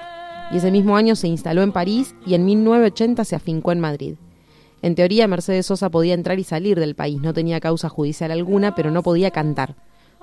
Y 0.52 0.58
ese 0.58 0.72
mismo 0.72 0.98
año 0.98 1.16
se 1.16 1.28
instaló 1.28 1.62
en 1.62 1.72
París 1.72 2.16
y 2.26 2.34
en 2.34 2.46
1980 2.46 3.24
se 3.26 3.36
afincó 3.36 3.72
en 3.72 3.80
Madrid. 3.80 4.16
En 4.82 4.96
teoría, 4.96 5.28
Mercedes 5.28 5.66
Sosa 5.66 5.90
podía 5.90 6.14
entrar 6.14 6.40
y 6.40 6.44
salir 6.44 6.80
del 6.80 6.96
país, 6.96 7.22
no 7.22 7.34
tenía 7.34 7.60
causa 7.60 7.90
judicial 7.90 8.32
alguna, 8.32 8.76
pero 8.76 8.92
no 8.92 9.04
podía 9.04 9.30
cantar. 9.30 9.76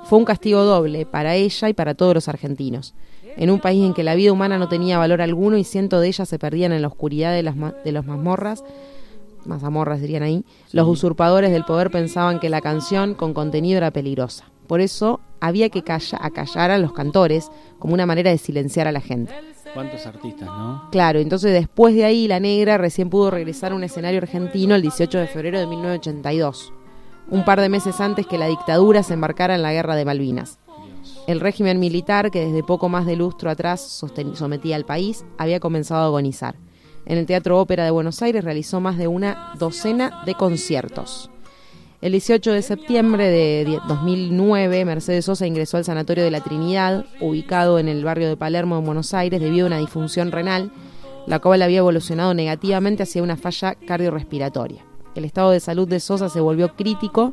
Fue 0.04 0.18
un 0.18 0.24
castigo 0.24 0.64
doble 0.64 1.04
para 1.04 1.34
ella 1.34 1.68
y 1.68 1.74
para 1.74 1.94
todos 1.94 2.14
los 2.14 2.28
argentinos. 2.28 2.94
En 3.36 3.50
un 3.50 3.60
país 3.60 3.84
en 3.84 3.92
que 3.92 4.02
la 4.02 4.14
vida 4.14 4.32
humana 4.32 4.58
no 4.58 4.68
tenía 4.68 4.98
valor 4.98 5.20
alguno 5.20 5.58
y 5.58 5.64
cientos 5.64 6.00
de 6.00 6.08
ellas 6.08 6.28
se 6.28 6.38
perdían 6.38 6.72
en 6.72 6.80
la 6.80 6.88
oscuridad 6.88 7.32
de 7.32 7.42
las, 7.42 7.54
de 7.84 7.92
los 7.92 8.06
mazmorras, 8.06 8.64
mazamorras 9.46 10.00
dirían 10.00 10.22
ahí, 10.22 10.44
los 10.72 10.86
usurpadores 10.88 11.50
del 11.52 11.64
poder 11.64 11.90
pensaban 11.90 12.40
que 12.40 12.50
la 12.50 12.60
canción 12.60 13.14
con 13.14 13.34
contenido 13.34 13.78
era 13.78 13.90
peligrosa. 13.90 14.44
Por 14.66 14.80
eso 14.80 15.20
había 15.40 15.68
que 15.68 15.82
calla- 15.82 16.18
acallar 16.20 16.70
a 16.70 16.78
los 16.78 16.92
cantores 16.92 17.50
como 17.78 17.94
una 17.94 18.06
manera 18.06 18.30
de 18.30 18.38
silenciar 18.38 18.88
a 18.88 18.92
la 18.92 19.00
gente. 19.00 19.32
¿Cuántos 19.74 20.06
artistas, 20.06 20.48
no? 20.48 20.88
Claro, 20.90 21.18
entonces 21.18 21.52
después 21.52 21.94
de 21.94 22.04
ahí 22.04 22.26
la 22.26 22.40
negra 22.40 22.78
recién 22.78 23.10
pudo 23.10 23.30
regresar 23.30 23.72
a 23.72 23.74
un 23.74 23.84
escenario 23.84 24.18
argentino 24.18 24.74
el 24.74 24.82
18 24.82 25.18
de 25.18 25.26
febrero 25.26 25.58
de 25.60 25.66
1982, 25.66 26.72
un 27.30 27.44
par 27.44 27.60
de 27.60 27.68
meses 27.68 28.00
antes 28.00 28.26
que 28.26 28.38
la 28.38 28.46
dictadura 28.46 29.02
se 29.02 29.14
embarcara 29.14 29.54
en 29.54 29.62
la 29.62 29.72
guerra 29.72 29.94
de 29.96 30.04
Malvinas. 30.04 30.58
El 31.26 31.40
régimen 31.40 31.78
militar, 31.80 32.30
que 32.30 32.46
desde 32.46 32.62
poco 32.62 32.88
más 32.88 33.04
de 33.06 33.16
lustro 33.16 33.50
atrás 33.50 33.80
sometía 34.34 34.76
al 34.76 34.84
país, 34.84 35.24
había 35.38 35.60
comenzado 35.60 36.02
a 36.02 36.06
agonizar. 36.06 36.56
En 37.06 37.18
el 37.18 37.26
Teatro 37.26 37.60
Ópera 37.60 37.84
de 37.84 37.90
Buenos 37.90 38.20
Aires 38.22 38.44
realizó 38.44 38.80
más 38.80 38.98
de 38.98 39.06
una 39.08 39.52
docena 39.58 40.22
de 40.26 40.34
conciertos. 40.34 41.30
El 42.02 42.12
18 42.12 42.52
de 42.52 42.62
septiembre 42.62 43.28
de 43.30 43.64
die- 43.64 43.80
2009, 43.88 44.84
Mercedes 44.84 45.24
Sosa 45.24 45.46
ingresó 45.46 45.76
al 45.76 45.84
Sanatorio 45.84 46.24
de 46.24 46.30
la 46.30 46.40
Trinidad, 46.42 47.06
ubicado 47.20 47.78
en 47.78 47.88
el 47.88 48.04
barrio 48.04 48.28
de 48.28 48.36
Palermo, 48.36 48.76
en 48.78 48.84
Buenos 48.84 49.14
Aires, 49.14 49.40
debido 49.40 49.66
a 49.66 49.68
una 49.68 49.78
disfunción 49.78 50.30
renal, 50.30 50.70
la 51.26 51.38
cual 51.38 51.62
había 51.62 51.78
evolucionado 51.78 52.34
negativamente 52.34 53.02
hacia 53.04 53.22
una 53.22 53.36
falla 53.36 53.74
cardiorrespiratoria. 53.86 54.84
El 55.14 55.24
estado 55.24 55.50
de 55.52 55.60
salud 55.60 55.88
de 55.88 56.00
Sosa 56.00 56.28
se 56.28 56.40
volvió 56.40 56.74
crítico 56.76 57.32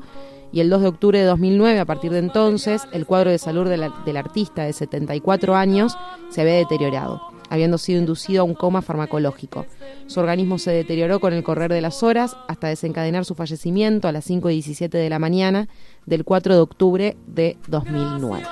y 0.53 0.61
el 0.61 0.69
2 0.69 0.81
de 0.83 0.87
octubre 0.87 1.19
de 1.19 1.25
2009, 1.25 1.79
a 1.79 1.85
partir 1.85 2.11
de 2.11 2.19
entonces, 2.19 2.83
el 2.93 3.05
cuadro 3.05 3.31
de 3.31 3.39
salud 3.39 3.67
del 3.67 4.17
artista 4.17 4.63
de 4.63 4.71
74 4.73 5.55
años 5.55 5.97
se 6.29 6.41
había 6.41 6.53
deteriorado, 6.53 7.21
habiendo 7.53 7.77
sido 7.77 7.99
inducido 7.99 8.41
a 8.41 8.45
un 8.45 8.55
coma 8.55 8.81
farmacológico. 8.81 9.67
Su 10.07 10.19
organismo 10.19 10.57
se 10.57 10.71
deterioró 10.71 11.19
con 11.19 11.33
el 11.33 11.43
correr 11.43 11.71
de 11.71 11.81
las 11.81 12.01
horas 12.01 12.35
hasta 12.47 12.67
desencadenar 12.67 13.25
su 13.25 13.35
fallecimiento 13.35 14.07
a 14.07 14.11
las 14.11 14.25
5 14.25 14.49
y 14.49 14.55
17 14.55 14.97
de 14.97 15.07
la 15.07 15.19
mañana 15.19 15.67
del 16.07 16.23
4 16.23 16.55
de 16.55 16.59
octubre 16.59 17.15
de 17.27 17.57
2009. 17.67 18.43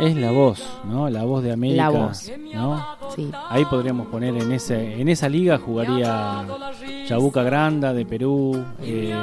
Es 0.00 0.16
la 0.16 0.32
voz, 0.32 0.60
¿no? 0.84 1.08
La 1.08 1.22
voz 1.22 1.44
de 1.44 1.52
América. 1.52 1.84
La 1.84 1.90
voz. 1.90 2.32
¿no? 2.52 2.84
Sí. 3.14 3.30
Ahí 3.48 3.64
podríamos 3.66 4.08
poner 4.08 4.36
en 4.36 4.50
ese 4.50 5.00
en 5.00 5.08
esa 5.08 5.28
liga 5.28 5.58
jugaría 5.58 6.44
Chabuca 7.06 7.44
Granda 7.44 7.92
de 7.92 8.04
Perú, 8.06 8.60
eh, 8.82 9.14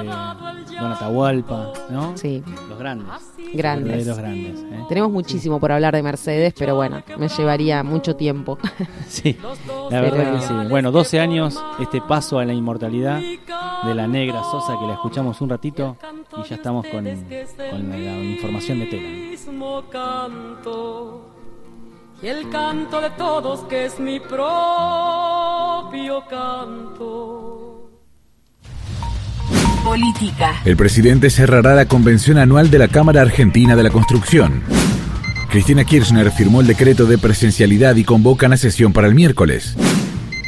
Don 0.79 0.91
Atahualpa, 0.93 1.73
¿no? 1.89 2.15
Sí. 2.15 2.41
Los 2.69 2.79
grandes. 2.79 3.34
Grandes. 3.57 4.07
Los 4.07 4.17
grandes. 4.17 4.59
¿eh? 4.59 4.83
Tenemos 4.89 5.11
muchísimo 5.11 5.59
por 5.59 5.71
hablar 5.71 5.95
de 5.95 6.03
Mercedes, 6.03 6.53
pero 6.57 6.75
bueno, 6.75 7.01
me 7.17 7.27
llevaría 7.27 7.83
mucho 7.83 8.15
tiempo. 8.15 8.57
Sí, 9.07 9.37
la 9.91 10.01
verdad 10.01 10.17
Pero- 10.17 10.35
que 10.35 10.41
sí. 10.41 10.53
Bueno, 10.69 10.91
12 10.91 11.19
años, 11.19 11.61
este 11.79 12.01
paso 12.01 12.39
a 12.39 12.45
la 12.45 12.53
inmortalidad 12.53 13.19
de 13.19 13.93
la 13.95 14.07
negra 14.07 14.43
Sosa 14.43 14.77
que 14.79 14.87
la 14.87 14.93
escuchamos 14.93 15.39
un 15.41 15.49
ratito 15.49 15.95
y 16.37 16.43
ya 16.49 16.55
estamos 16.55 16.85
con, 16.87 17.05
con 17.05 17.89
la, 17.89 17.97
la 17.97 18.23
información 18.23 18.79
de 18.79 18.85
Tela. 18.87 19.07
mismo 19.07 19.83
canto 19.89 21.21
y 22.21 22.27
el 22.27 22.49
canto 22.49 23.01
de 23.01 23.09
todos 23.11 23.61
que 23.65 23.85
es 23.85 23.99
mi 23.99 24.19
propio 24.19 26.23
canto. 26.29 27.64
El 30.65 30.75
presidente 30.77 31.29
cerrará 31.29 31.75
la 31.75 31.85
convención 31.85 32.39
anual 32.39 32.71
de 32.71 32.79
la 32.79 32.87
Cámara 32.87 33.21
Argentina 33.21 33.75
de 33.75 33.83
la 33.83 33.91
Construcción. 33.91 34.63
Cristina 35.51 35.83
Kirchner 35.83 36.31
firmó 36.31 36.61
el 36.61 36.67
decreto 36.67 37.05
de 37.05 37.19
presencialidad 37.19 37.95
y 37.95 38.03
convocan 38.03 38.51
a 38.51 38.57
sesión 38.57 38.93
para 38.93 39.07
el 39.07 39.13
miércoles. 39.13 39.75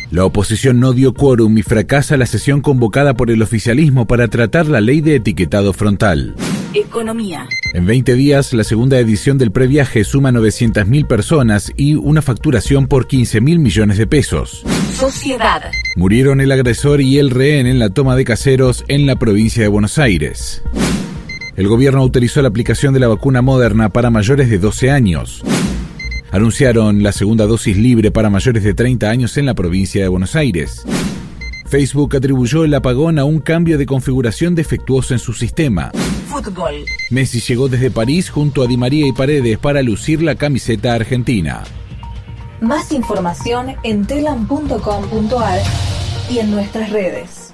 La 0.09 0.25
oposición 0.25 0.79
no 0.79 0.91
dio 0.91 1.13
quórum 1.13 1.55
y 1.57 1.61
fracasa 1.61 2.17
la 2.17 2.25
sesión 2.25 2.61
convocada 2.61 3.13
por 3.13 3.29
el 3.29 3.43
oficialismo 3.43 4.07
para 4.07 4.27
tratar 4.27 4.65
la 4.65 4.81
ley 4.81 5.01
de 5.01 5.17
etiquetado 5.17 5.71
frontal. 5.71 6.35
Economía. 6.73 7.47
En 7.73 7.85
20 7.85 8.15
días, 8.15 8.53
la 8.53 8.63
segunda 8.63 8.99
edición 8.99 9.37
del 9.37 9.51
previaje 9.51 10.03
suma 10.03 10.31
900.000 10.31 11.07
personas 11.07 11.71
y 11.77 11.95
una 11.95 12.21
facturación 12.21 12.87
por 12.87 13.07
15.000 13.07 13.59
millones 13.59 13.97
de 13.97 14.07
pesos. 14.07 14.63
Sociedad. 14.93 15.63
Murieron 15.95 16.41
el 16.41 16.51
agresor 16.51 17.01
y 17.01 17.19
el 17.19 17.29
rehén 17.29 17.67
en 17.67 17.79
la 17.79 17.89
toma 17.89 18.15
de 18.15 18.25
caseros 18.25 18.83
en 18.87 19.05
la 19.05 19.15
provincia 19.15 19.63
de 19.63 19.69
Buenos 19.69 19.97
Aires. 19.97 20.61
El 21.55 21.67
gobierno 21.67 22.01
autorizó 22.01 22.41
la 22.41 22.49
aplicación 22.49 22.93
de 22.93 22.99
la 22.99 23.07
vacuna 23.07 23.41
moderna 23.41 23.89
para 23.89 24.09
mayores 24.09 24.49
de 24.49 24.59
12 24.59 24.91
años. 24.91 25.43
Anunciaron 26.31 27.01
la 27.01 27.13
segunda 27.13 27.45
dosis 27.45 27.77
libre 27.77 28.11
para 28.11 28.29
mayores 28.29 28.63
de 28.63 28.73
30 28.73 29.09
años 29.09 29.37
en 29.37 29.45
la 29.45 29.53
provincia 29.53 30.01
de 30.01 30.09
Buenos 30.09 30.35
Aires. 30.35 30.85
Facebook 31.67 32.15
atribuyó 32.15 32.63
el 32.63 32.73
apagón 32.73 33.19
a 33.19 33.25
un 33.25 33.39
cambio 33.39 33.77
de 33.77 33.85
configuración 33.85 34.55
defectuoso 34.55 35.13
en 35.13 35.19
su 35.19 35.33
sistema. 35.33 35.91
Fútbol. 36.27 36.85
Messi 37.11 37.39
llegó 37.41 37.67
desde 37.67 37.91
París 37.91 38.29
junto 38.29 38.63
a 38.63 38.67
Di 38.67 38.77
María 38.77 39.05
y 39.07 39.11
Paredes 39.11 39.57
para 39.57 39.81
lucir 39.81 40.21
la 40.21 40.35
camiseta 40.35 40.93
argentina. 40.93 41.63
Más 42.61 42.91
información 42.91 43.75
en 43.83 44.05
telam.com.ar 44.05 45.59
y 46.29 46.39
en 46.39 46.51
nuestras 46.51 46.89
redes. 46.89 47.53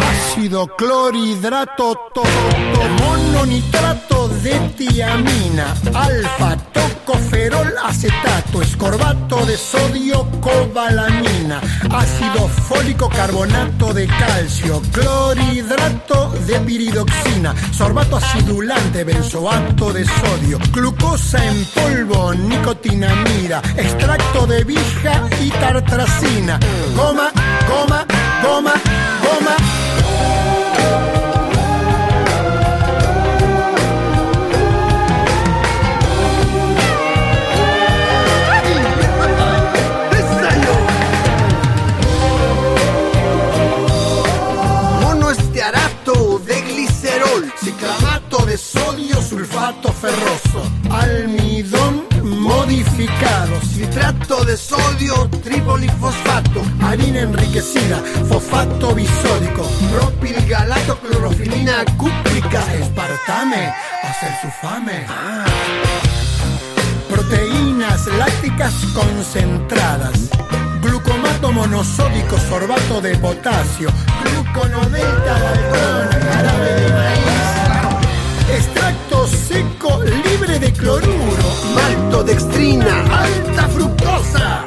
Ácido 0.00 0.66
clorhidrato, 0.76 1.94
to- 2.14 2.22
to- 2.22 3.04
mononitrato 3.04 4.13
de 4.44 4.58
tiamina, 4.76 5.74
alfa, 5.94 6.54
tocoferol, 6.74 7.72
acetato, 7.82 8.60
escorbato 8.60 9.46
de 9.46 9.56
sodio, 9.56 10.26
cobalamina, 10.42 11.62
ácido 11.90 12.46
fólico, 12.48 13.08
carbonato 13.08 13.94
de 13.94 14.06
calcio, 14.06 14.82
clorhidrato 14.92 16.28
de 16.46 16.60
piridoxina, 16.60 17.54
sorbato 17.72 18.18
acidulante, 18.18 19.02
benzoato 19.02 19.94
de 19.94 20.04
sodio, 20.04 20.58
glucosa 20.72 21.42
en 21.42 21.64
polvo, 21.74 22.34
nicotinamida, 22.34 23.62
extracto 23.78 24.46
de 24.46 24.62
vija 24.62 25.26
y 25.40 25.48
tartracina, 25.52 26.60
goma, 26.94 27.32
goma, 27.66 28.06
goma, 28.42 28.74
goma. 29.22 30.63
sodio, 48.56 49.20
sulfato 49.20 49.92
ferroso, 49.92 50.62
almidón 50.90 52.04
modificado, 52.22 53.60
citrato 53.62 54.44
de 54.44 54.56
sodio, 54.56 55.28
tripolifosfato, 55.42 56.62
harina 56.82 57.20
enriquecida, 57.20 57.98
fosfato 58.28 58.94
bisódico, 58.94 59.62
propilgalato, 59.92 60.98
clorofilina 61.00 61.84
cúprica, 61.96 62.62
espartame, 62.74 63.72
hacer 64.02 64.32
sulfame. 64.40 65.06
Ah. 65.08 65.44
Proteínas 67.08 68.06
lácticas 68.18 68.74
concentradas 68.94 70.30
glucomato 70.80 71.50
monosódico, 71.50 72.38
sorbato 72.38 73.00
de 73.00 73.16
potasio, 73.16 73.88
gluconodelta, 74.22 75.34
jarabe 76.20 76.74
de 76.74 76.92
maíz 76.92 77.23
seco 79.26 80.02
libre 80.02 80.58
de 80.58 80.72
cloruro, 80.72 81.48
maltodextrina, 81.74 83.22
alta 83.22 83.68
fructosa, 83.68 84.64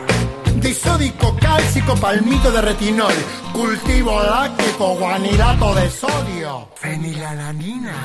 disódico 0.56 1.36
cálcico, 1.40 1.96
palmito 1.96 2.52
de 2.52 2.62
retinol, 2.62 3.14
cultivo 3.54 4.22
láctico, 4.22 4.96
guanilato 4.96 5.76
de 5.76 5.90
sodio, 5.90 6.70
fenilalanina, 6.76 7.96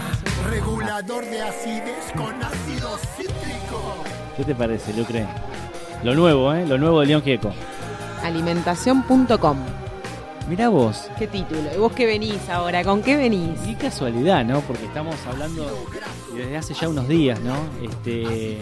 regulador 0.50 1.24
de 1.24 1.42
acidez 1.42 2.12
con 2.16 2.42
ácido 2.42 2.98
cítrico. 3.16 4.04
¿Qué 4.36 4.44
te 4.44 4.54
parece, 4.54 4.92
Lucre? 4.94 5.26
Lo 6.02 6.14
nuevo, 6.14 6.52
¿eh? 6.52 6.66
Lo 6.66 6.78
nuevo 6.78 7.00
de 7.00 7.06
León 7.06 7.22
Gieco. 7.22 7.52
Alimentación.com. 8.24 9.71
Mirá 10.48 10.68
vos. 10.68 11.08
¿Qué 11.18 11.26
título? 11.26 11.62
¿Y 11.74 11.78
vos 11.78 11.92
qué 11.92 12.04
venís 12.06 12.48
ahora? 12.48 12.82
¿Con 12.84 13.02
qué 13.02 13.16
venís? 13.16 13.58
Qué 13.60 13.76
casualidad, 13.76 14.44
¿no? 14.44 14.60
Porque 14.60 14.84
estamos 14.84 15.14
hablando 15.26 15.86
desde 16.34 16.56
hace 16.56 16.74
ya 16.74 16.88
unos 16.88 17.08
días, 17.08 17.40
¿no? 17.40 17.56
Este, 17.82 18.60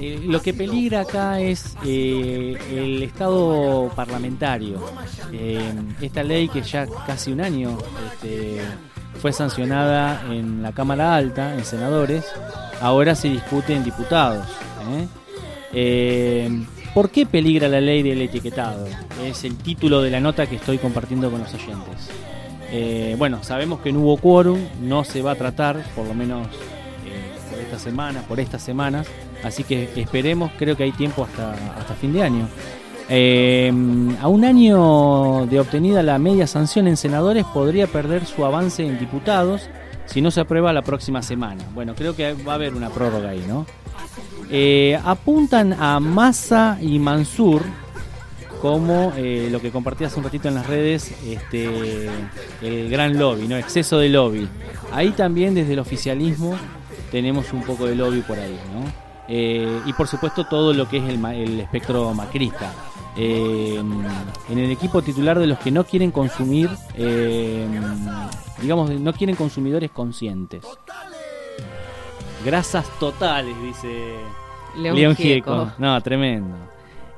eh, 0.00 0.20
lo 0.24 0.42
que 0.42 0.52
peligra 0.54 1.00
acá 1.00 1.40
es 1.40 1.76
eh, 1.84 2.58
el 2.70 3.02
estado 3.02 3.90
parlamentario. 3.94 4.80
Eh, 5.32 5.72
esta 6.00 6.22
ley 6.22 6.48
que 6.48 6.62
ya 6.62 6.86
casi 7.06 7.32
un 7.32 7.40
año 7.40 7.78
este, 8.12 8.60
fue 9.20 9.32
sancionada 9.32 10.22
en 10.32 10.62
la 10.62 10.72
Cámara 10.72 11.14
Alta, 11.14 11.54
en 11.54 11.64
senadores, 11.64 12.24
ahora 12.80 13.14
se 13.14 13.28
discute 13.28 13.74
en 13.74 13.84
diputados. 13.84 14.46
¿eh? 15.72 16.66
¿Por 16.94 17.10
qué 17.10 17.26
peligra 17.26 17.68
la 17.68 17.80
ley 17.80 18.02
del 18.02 18.22
etiquetado? 18.22 18.86
Es 19.24 19.44
el 19.44 19.56
título 19.56 20.02
de 20.02 20.10
la 20.10 20.20
nota 20.20 20.46
que 20.46 20.56
estoy 20.56 20.78
compartiendo 20.78 21.30
con 21.30 21.40
los 21.40 21.54
oyentes. 21.54 22.10
Eh, 22.70 23.14
bueno, 23.18 23.42
sabemos 23.42 23.80
que 23.80 23.92
no 23.92 24.00
hubo 24.00 24.16
quórum, 24.16 24.58
no 24.82 25.04
se 25.04 25.22
va 25.22 25.32
a 25.32 25.34
tratar, 25.36 25.82
por 25.94 26.06
lo 26.06 26.14
menos 26.14 26.46
eh, 27.06 27.32
por 27.50 27.60
esta 27.60 27.78
semana, 27.78 28.22
por 28.22 28.40
estas 28.40 28.62
semanas, 28.62 29.06
así 29.42 29.64
que 29.64 29.88
esperemos, 29.96 30.50
creo 30.58 30.76
que 30.76 30.82
hay 30.82 30.92
tiempo 30.92 31.24
hasta, 31.24 31.52
hasta 31.78 31.94
fin 31.94 32.12
de 32.12 32.22
año. 32.22 32.48
Eh, 33.10 33.72
a 34.20 34.28
un 34.28 34.44
año 34.44 35.46
de 35.46 35.60
obtenida 35.60 36.02
la 36.02 36.18
media 36.18 36.46
sanción 36.46 36.88
en 36.88 36.98
senadores 36.98 37.44
podría 37.54 37.86
perder 37.86 38.26
su 38.26 38.44
avance 38.44 38.84
en 38.84 38.98
diputados 38.98 39.70
si 40.04 40.20
no 40.20 40.30
se 40.30 40.40
aprueba 40.40 40.72
la 40.72 40.82
próxima 40.82 41.22
semana. 41.22 41.64
Bueno, 41.74 41.94
creo 41.94 42.14
que 42.14 42.34
va 42.34 42.52
a 42.52 42.54
haber 42.56 42.74
una 42.74 42.90
prórroga 42.90 43.30
ahí, 43.30 43.44
¿no? 43.48 43.66
Eh, 44.50 44.98
apuntan 45.04 45.74
a 45.74 46.00
Massa 46.00 46.78
y 46.80 46.98
Mansur 46.98 47.62
como 48.62 49.12
eh, 49.16 49.48
lo 49.50 49.60
que 49.60 49.70
compartí 49.70 50.04
hace 50.04 50.18
un 50.18 50.24
ratito 50.24 50.48
en 50.48 50.54
las 50.54 50.66
redes, 50.66 51.14
este, 51.24 52.08
el 52.62 52.90
gran 52.90 53.16
lobby, 53.18 53.46
¿no? 53.46 53.56
Exceso 53.56 53.98
de 53.98 54.08
lobby. 54.08 54.48
Ahí 54.90 55.10
también 55.10 55.54
desde 55.54 55.74
el 55.74 55.78
oficialismo 55.78 56.56
tenemos 57.12 57.52
un 57.52 57.62
poco 57.62 57.86
de 57.86 57.94
lobby 57.94 58.22
por 58.22 58.38
ahí, 58.38 58.58
¿no? 58.72 59.08
Eh, 59.28 59.80
y 59.84 59.92
por 59.92 60.08
supuesto 60.08 60.46
todo 60.46 60.72
lo 60.72 60.88
que 60.88 60.96
es 60.96 61.04
el, 61.04 61.22
el 61.24 61.60
espectro 61.60 62.14
macrista. 62.14 62.72
En 63.16 64.58
el 64.58 64.70
equipo 64.70 65.02
titular 65.02 65.40
de 65.40 65.48
los 65.48 65.58
que 65.58 65.72
no 65.72 65.82
quieren 65.84 66.12
consumir, 66.12 66.70
digamos, 68.62 68.90
no 68.90 69.12
quieren 69.12 69.34
consumidores 69.34 69.90
conscientes. 69.90 70.62
Grasas 72.44 72.86
totales, 72.98 73.54
dice 73.62 73.88
León 74.76 74.96
León, 74.96 75.16
Gieco. 75.16 75.52
Gieco. 75.66 75.72
No, 75.78 76.00
tremendo. 76.02 76.54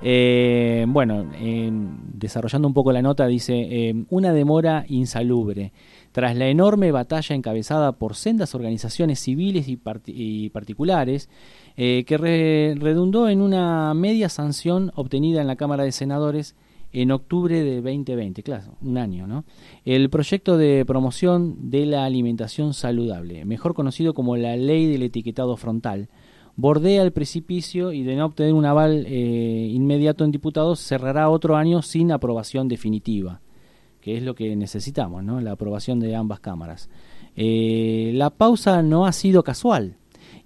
Eh, 0.02 0.86
bueno, 0.88 1.26
eh, 1.34 1.70
desarrollando 2.14 2.66
un 2.66 2.72
poco 2.74 2.90
la 2.90 3.02
nota, 3.02 3.26
dice, 3.26 3.52
eh, 3.54 4.04
una 4.08 4.32
demora 4.32 4.84
insalubre. 4.88 5.72
Tras 6.12 6.34
la 6.36 6.46
enorme 6.48 6.90
batalla 6.90 7.36
encabezada 7.36 7.92
por 7.92 8.16
sendas 8.16 8.54
organizaciones 8.54 9.20
civiles 9.20 9.68
y, 9.68 9.78
y 10.06 10.48
particulares, 10.50 11.28
eh, 11.76 12.04
que 12.06 12.16
re- 12.16 12.74
redundó 12.80 13.28
en 13.28 13.42
una 13.42 13.92
media 13.94 14.28
sanción 14.30 14.90
obtenida 14.94 15.40
en 15.42 15.46
la 15.46 15.56
Cámara 15.56 15.84
de 15.84 15.92
Senadores 15.92 16.56
en 16.92 17.12
octubre 17.12 17.62
de 17.62 17.76
2020, 17.76 18.42
claro, 18.42 18.74
un 18.82 18.98
año, 18.98 19.26
¿no? 19.26 19.44
El 19.84 20.10
proyecto 20.10 20.56
de 20.56 20.84
promoción 20.84 21.70
de 21.70 21.86
la 21.86 22.04
alimentación 22.04 22.74
saludable, 22.74 23.44
mejor 23.44 23.74
conocido 23.74 24.14
como 24.14 24.36
la 24.36 24.56
ley 24.56 24.86
del 24.86 25.04
etiquetado 25.04 25.56
frontal, 25.56 26.08
bordea 26.56 27.02
el 27.02 27.12
precipicio 27.12 27.92
y 27.92 28.02
de 28.02 28.16
no 28.16 28.26
obtener 28.26 28.54
un 28.54 28.64
aval 28.64 29.06
eh, 29.06 29.70
inmediato 29.72 30.24
en 30.24 30.30
diputados 30.30 30.80
cerrará 30.80 31.30
otro 31.30 31.56
año 31.56 31.80
sin 31.82 32.12
aprobación 32.12 32.68
definitiva, 32.68 33.40
que 34.00 34.16
es 34.16 34.22
lo 34.22 34.34
que 34.34 34.56
necesitamos, 34.56 35.22
¿no? 35.22 35.40
La 35.40 35.52
aprobación 35.52 36.00
de 36.00 36.16
ambas 36.16 36.40
cámaras. 36.40 36.90
Eh, 37.36 38.10
la 38.14 38.30
pausa 38.30 38.82
no 38.82 39.06
ha 39.06 39.12
sido 39.12 39.44
casual 39.44 39.96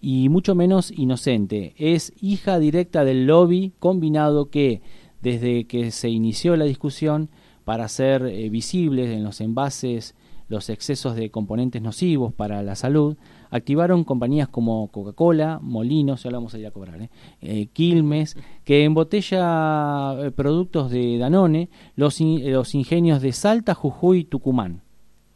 y 0.01 0.29
mucho 0.29 0.55
menos 0.55 0.93
inocente. 0.95 1.75
Es 1.79 2.13
hija 2.21 2.59
directa 2.59 3.05
del 3.05 3.27
lobby 3.27 3.73
combinado 3.79 4.51
que, 4.51 4.83
desde 5.25 5.65
que 5.65 5.91
se 5.91 6.09
inició 6.11 6.55
la 6.57 6.67
discusión, 6.67 7.31
para 7.65 7.87
hacer 7.87 8.27
eh, 8.27 8.51
visibles 8.51 9.09
en 9.11 9.25
los 9.25 9.41
envases 9.41 10.15
los 10.49 10.69
excesos 10.69 11.17
de 11.17 11.31
componentes 11.31 11.81
nocivos 11.81 12.35
para 12.35 12.63
la 12.63 12.75
salud, 12.75 13.17
activaron 13.51 14.05
compañías 14.05 14.47
como 14.49 14.87
Coca-Cola, 14.89 15.59
Molinos, 15.63 16.23
ya 16.23 16.31
lo 16.31 16.37
vamos 16.37 16.53
a 16.53 16.59
ir 16.59 16.67
a 16.67 16.71
cobrar, 16.71 17.01
¿eh? 17.01 17.09
Eh, 17.41 17.69
Quilmes, 17.73 18.37
que 18.63 18.85
embotella 18.85 20.31
productos 20.37 20.91
de 20.91 21.17
Danone, 21.17 21.71
los, 21.97 22.21
in- 22.21 22.53
los 22.53 22.75
ingenios 22.75 23.23
de 23.23 23.33
Salta, 23.33 23.73
Jujuy 23.75 24.19
y 24.19 24.25
Tucumán. 24.25 24.83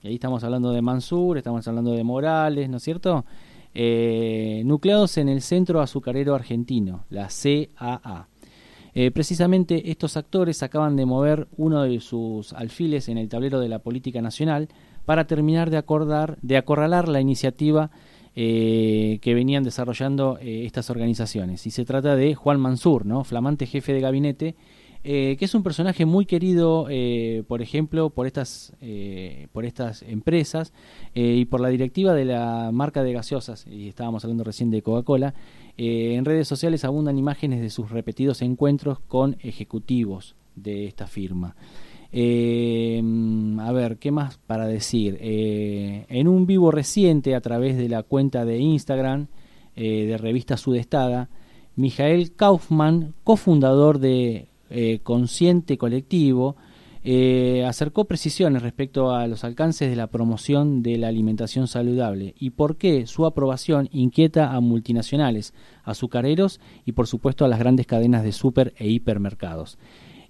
Y 0.03 0.09
ahí 0.09 0.15
estamos 0.15 0.45
hablando 0.45 0.73
de 0.73 0.83
Mansur, 0.83 1.39
estamos 1.39 1.67
hablando 1.67 1.93
de 1.93 2.05
Morales, 2.05 2.69
¿no 2.69 2.77
es 2.77 2.83
cierto? 2.83 3.25
Nucleados 4.65 5.17
en 5.17 5.29
el 5.31 5.41
Centro 5.41 5.81
Azucarero 5.81 6.35
Argentino, 6.35 7.05
la 7.09 7.29
CAA. 7.29 8.29
Eh, 8.95 9.11
precisamente 9.11 9.91
estos 9.91 10.17
actores 10.17 10.63
acaban 10.63 10.97
de 10.97 11.07
mover 11.07 11.49
uno 11.57 11.83
de 11.83 12.01
sus 12.01 12.53
alfiles 12.53 13.09
en 13.09 13.19
el 13.19 13.29
tablero 13.29 13.61
de 13.61 13.69
la 13.69 13.79
política 13.81 14.23
nacional 14.23 14.69
para 15.05 15.27
terminar 15.27 15.71
de 15.71 15.77
acordar, 15.77 16.39
de 16.43 16.57
acorralar 16.57 17.09
la 17.09 17.21
iniciativa 17.21 17.91
eh, 18.35 19.19
que 19.21 19.35
venían 19.35 19.65
desarrollando 19.65 20.39
eh, 20.41 20.65
estas 20.65 20.91
organizaciones. 20.91 21.67
Y 21.67 21.71
se 21.71 21.85
trata 21.85 22.15
de 22.15 22.35
Juan 22.35 22.61
Mansur, 22.61 23.05
¿no? 23.05 23.25
flamante 23.25 23.67
jefe 23.67 23.93
de 23.93 24.01
gabinete, 24.01 24.55
eh, 25.05 25.37
que 25.39 25.45
es 25.45 25.55
un 25.55 25.63
personaje 25.63 26.05
muy 26.05 26.27
querido, 26.27 26.87
eh, 26.91 27.45
por 27.47 27.63
ejemplo, 27.63 28.11
por 28.11 28.27
estas, 28.27 28.73
eh, 28.81 29.47
por 29.53 29.65
estas 29.65 30.03
empresas 30.03 30.73
eh, 31.15 31.37
y 31.39 31.45
por 31.45 31.61
la 31.61 31.69
directiva 31.69 32.15
de 32.15 32.25
la 32.25 32.71
marca 32.73 33.03
de 33.03 33.13
gaseosas, 33.13 33.67
y 33.67 33.89
estábamos 33.89 34.25
hablando 34.25 34.45
recién 34.45 34.71
de 34.71 34.83
Coca-Cola. 34.83 35.35
En 35.77 36.25
redes 36.25 36.49
sociales 36.49 36.85
abundan 36.85 37.19
imágenes 37.19 37.61
de 37.61 37.71
sus 37.71 37.91
repetidos 37.91 38.43
encuentros 38.43 38.99
con 38.99 39.37
ejecutivos 39.41 40.35
de 40.57 40.87
esta 40.87 41.07
firma. 41.07 41.55
A 42.11 43.73
ver, 43.73 43.99
¿qué 44.01 44.11
más 44.11 44.39
para 44.39 44.67
decir? 44.67 45.17
En 45.21 46.27
un 46.27 46.47
vivo 46.47 46.73
reciente 46.73 47.37
a 47.37 47.41
través 47.41 47.77
de 47.77 47.89
la 47.89 48.03
cuenta 48.03 48.45
de 48.45 48.59
Instagram 48.59 49.29
de 49.77 50.19
revista 50.19 50.57
Sudestada, 50.57 51.29
Mijael 51.77 52.35
Kaufman, 52.35 53.15
cofundador 53.23 54.01
de 54.01 54.48
eh, 54.71 55.01
Consciente 55.03 55.79
Colectivo, 55.79 56.57
eh, 57.05 57.65
acercó 57.67 58.05
precisiones 58.05 58.63
respecto 58.63 59.13
a 59.13 59.27
los 59.27 59.45
alcances 59.45 59.89
de 59.89 59.97
la 59.97 60.09
promoción 60.09 60.83
de 60.83 60.99
la 60.99 61.09
alimentación 61.09 61.69
saludable 61.69 62.35
y 62.39 62.51
por 62.51 62.77
qué 62.77 63.07
su 63.07 63.25
aprobación 63.25 63.89
inquieta 63.93 64.53
a 64.53 64.61
multinacionales, 64.61 65.55
azucareros 65.85 66.61
y 66.85 66.93
por 66.93 67.07
supuesto 67.07 67.45
a 67.45 67.49
las 67.49 67.61
grandes 67.61 67.87
cadenas 67.87 68.25
de 68.25 68.33
super 68.33 68.75
e 68.77 68.89
hipermercados. 68.89 69.79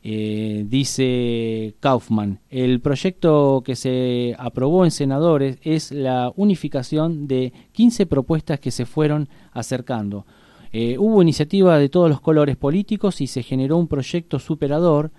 Eh, 0.05 0.65
dice 0.69 1.75
Kaufman, 1.81 2.39
el 2.51 2.81
proyecto 2.81 3.63
que 3.65 3.75
se 3.75 4.37
aprobó 4.39 4.85
en 4.85 4.93
senadores 4.93 5.59
es 5.63 5.91
la 5.91 6.33
unificación 6.37 7.27
de 7.27 7.53
15 7.73 8.07
propuestas 8.07 8.61
que 8.61 8.71
se 8.71 8.87
fueron 8.87 9.29
acercando. 9.53 10.27
Eh, 10.73 10.97
hubo 10.99 11.23
iniciativa 11.23 11.79
de 11.79 11.89
todos 11.89 12.11
los 12.11 12.21
colores 12.21 12.57
políticos 12.57 13.21
y 13.21 13.27
se 13.27 13.43
generó 13.43 13.77
un 13.77 13.89
proyecto 13.89 14.39
superador 14.39 15.11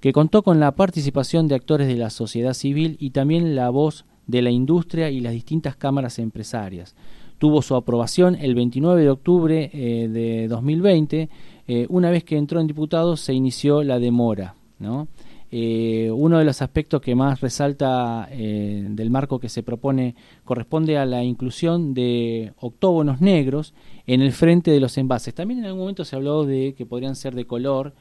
que 0.00 0.12
contó 0.12 0.42
con 0.42 0.60
la 0.60 0.72
participación 0.72 1.48
de 1.48 1.54
actores 1.54 1.86
de 1.88 1.96
la 1.96 2.10
sociedad 2.10 2.54
civil 2.54 2.96
y 3.00 3.10
también 3.10 3.54
la 3.54 3.70
voz 3.70 4.04
de 4.26 4.42
la 4.42 4.50
industria 4.50 5.10
y 5.10 5.20
las 5.20 5.32
distintas 5.32 5.76
cámaras 5.76 6.18
empresarias. 6.18 6.94
Tuvo 7.38 7.62
su 7.62 7.74
aprobación 7.74 8.34
el 8.34 8.54
29 8.54 9.02
de 9.02 9.10
octubre 9.10 9.70
eh, 9.72 10.08
de 10.08 10.48
2020 10.48 11.28
eh, 11.68 11.86
una 11.88 12.10
vez 12.10 12.24
que 12.24 12.36
entró 12.36 12.60
en 12.60 12.66
diputados 12.66 13.20
se 13.20 13.34
inició 13.34 13.82
la 13.82 13.98
demora, 13.98 14.54
¿no? 14.78 15.08
Eh, 15.50 16.10
uno 16.12 16.38
de 16.38 16.44
los 16.44 16.60
aspectos 16.60 17.00
que 17.00 17.14
más 17.14 17.40
resalta 17.40 18.28
eh, 18.30 18.84
del 18.88 19.10
marco 19.10 19.38
que 19.38 19.48
se 19.48 19.62
propone 19.62 20.16
corresponde 20.44 20.98
a 20.98 21.06
la 21.06 21.22
inclusión 21.22 21.94
de 21.94 22.52
octógonos 22.58 23.20
negros 23.20 23.72
en 24.06 24.22
el 24.22 24.32
frente 24.32 24.70
de 24.70 24.80
los 24.80 24.98
envases. 24.98 25.34
También 25.34 25.60
en 25.60 25.66
algún 25.66 25.80
momento 25.80 26.04
se 26.04 26.16
habló 26.16 26.44
de 26.44 26.74
que 26.76 26.86
podrían 26.86 27.14
ser 27.14 27.34
de 27.34 27.46
color 27.46 27.94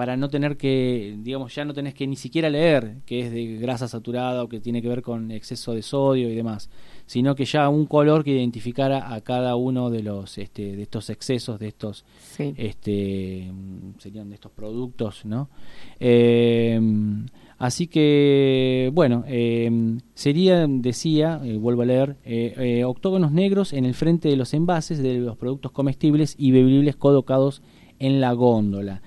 para 0.00 0.16
no 0.16 0.30
tener 0.30 0.56
que, 0.56 1.14
digamos, 1.18 1.54
ya 1.54 1.66
no 1.66 1.74
tenés 1.74 1.92
que 1.92 2.06
ni 2.06 2.16
siquiera 2.16 2.48
leer 2.48 3.02
que 3.04 3.20
es 3.20 3.30
de 3.30 3.58
grasa 3.58 3.86
saturada 3.86 4.42
o 4.42 4.48
que 4.48 4.58
tiene 4.58 4.80
que 4.80 4.88
ver 4.88 5.02
con 5.02 5.30
exceso 5.30 5.74
de 5.74 5.82
sodio 5.82 6.30
y 6.30 6.34
demás, 6.34 6.70
sino 7.04 7.34
que 7.34 7.44
ya 7.44 7.68
un 7.68 7.84
color 7.84 8.24
que 8.24 8.30
identificara 8.30 9.12
a 9.12 9.20
cada 9.20 9.56
uno 9.56 9.90
de 9.90 10.02
los 10.02 10.38
este, 10.38 10.74
de 10.74 10.82
estos 10.84 11.10
excesos 11.10 11.58
de 11.58 11.68
estos 11.68 12.06
Sí. 12.18 12.54
este 12.56 13.52
serían 13.98 14.30
de 14.30 14.36
estos 14.36 14.52
productos, 14.52 15.26
¿no? 15.26 15.50
Eh, 15.98 16.80
así 17.58 17.86
que 17.86 18.90
bueno, 18.94 19.24
eh, 19.26 19.98
sería 20.14 20.66
decía, 20.66 21.42
eh, 21.44 21.58
vuelvo 21.58 21.82
a 21.82 21.84
leer, 21.84 22.16
eh, 22.24 22.54
eh, 22.56 22.84
octógonos 22.84 23.32
negros 23.32 23.74
en 23.74 23.84
el 23.84 23.92
frente 23.92 24.30
de 24.30 24.36
los 24.36 24.54
envases 24.54 25.02
de 25.02 25.18
los 25.18 25.36
productos 25.36 25.72
comestibles 25.72 26.36
y 26.38 26.52
bebibles 26.52 26.96
colocados 26.96 27.60
en 27.98 28.18
la 28.22 28.32
góndola. 28.32 29.02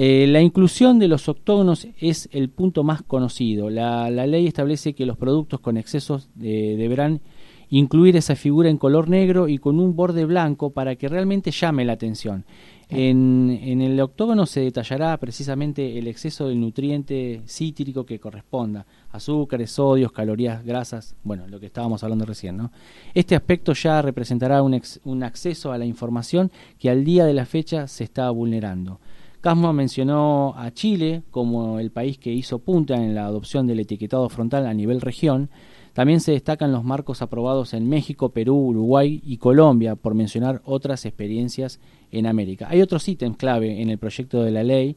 Eh, 0.00 0.28
la 0.28 0.40
inclusión 0.40 1.00
de 1.00 1.08
los 1.08 1.28
octógonos 1.28 1.88
es 1.98 2.28
el 2.30 2.50
punto 2.50 2.84
más 2.84 3.02
conocido. 3.02 3.68
La, 3.68 4.10
la 4.10 4.28
ley 4.28 4.46
establece 4.46 4.94
que 4.94 5.06
los 5.06 5.16
productos 5.16 5.58
con 5.58 5.76
excesos 5.76 6.28
eh, 6.40 6.76
deberán 6.78 7.20
incluir 7.68 8.16
esa 8.16 8.36
figura 8.36 8.70
en 8.70 8.78
color 8.78 9.08
negro 9.08 9.48
y 9.48 9.58
con 9.58 9.80
un 9.80 9.96
borde 9.96 10.24
blanco 10.24 10.70
para 10.70 10.94
que 10.94 11.08
realmente 11.08 11.50
llame 11.50 11.84
la 11.84 11.94
atención. 11.94 12.44
En, 12.90 13.58
en 13.60 13.82
el 13.82 14.00
octógono 14.00 14.46
se 14.46 14.60
detallará 14.60 15.16
precisamente 15.18 15.98
el 15.98 16.06
exceso 16.06 16.46
del 16.48 16.60
nutriente 16.60 17.42
cítrico 17.46 18.06
que 18.06 18.20
corresponda, 18.20 18.86
azúcares, 19.10 19.72
sodios, 19.72 20.12
calorías, 20.12 20.64
grasas, 20.64 21.16
bueno, 21.24 21.48
lo 21.48 21.58
que 21.58 21.66
estábamos 21.66 22.04
hablando 22.04 22.24
recién, 22.24 22.56
¿no? 22.56 22.70
Este 23.12 23.34
aspecto 23.34 23.74
ya 23.74 24.00
representará 24.00 24.62
un, 24.62 24.74
ex- 24.74 25.00
un 25.04 25.22
acceso 25.24 25.72
a 25.72 25.76
la 25.76 25.84
información 25.84 26.50
que 26.78 26.88
al 26.88 27.04
día 27.04 27.26
de 27.26 27.34
la 27.34 27.44
fecha 27.44 27.88
se 27.88 28.04
está 28.04 28.30
vulnerando. 28.30 29.00
Casmo 29.40 29.72
mencionó 29.72 30.54
a 30.56 30.72
Chile 30.72 31.22
como 31.30 31.78
el 31.78 31.90
país 31.90 32.18
que 32.18 32.32
hizo 32.32 32.58
punta 32.58 32.96
en 32.96 33.14
la 33.14 33.26
adopción 33.26 33.66
del 33.66 33.80
etiquetado 33.80 34.28
frontal 34.28 34.66
a 34.66 34.74
nivel 34.74 35.00
región. 35.00 35.48
También 35.92 36.20
se 36.20 36.32
destacan 36.32 36.72
los 36.72 36.84
marcos 36.84 37.22
aprobados 37.22 37.72
en 37.74 37.88
México, 37.88 38.30
Perú, 38.30 38.56
Uruguay 38.56 39.20
y 39.24 39.36
Colombia, 39.36 39.94
por 39.96 40.14
mencionar 40.14 40.60
otras 40.64 41.04
experiencias 41.06 41.80
en 42.10 42.26
América. 42.26 42.66
Hay 42.70 42.82
otros 42.82 43.08
ítems 43.08 43.36
clave 43.36 43.80
en 43.80 43.90
el 43.90 43.98
proyecto 43.98 44.42
de 44.42 44.50
la 44.50 44.62
ley 44.62 44.96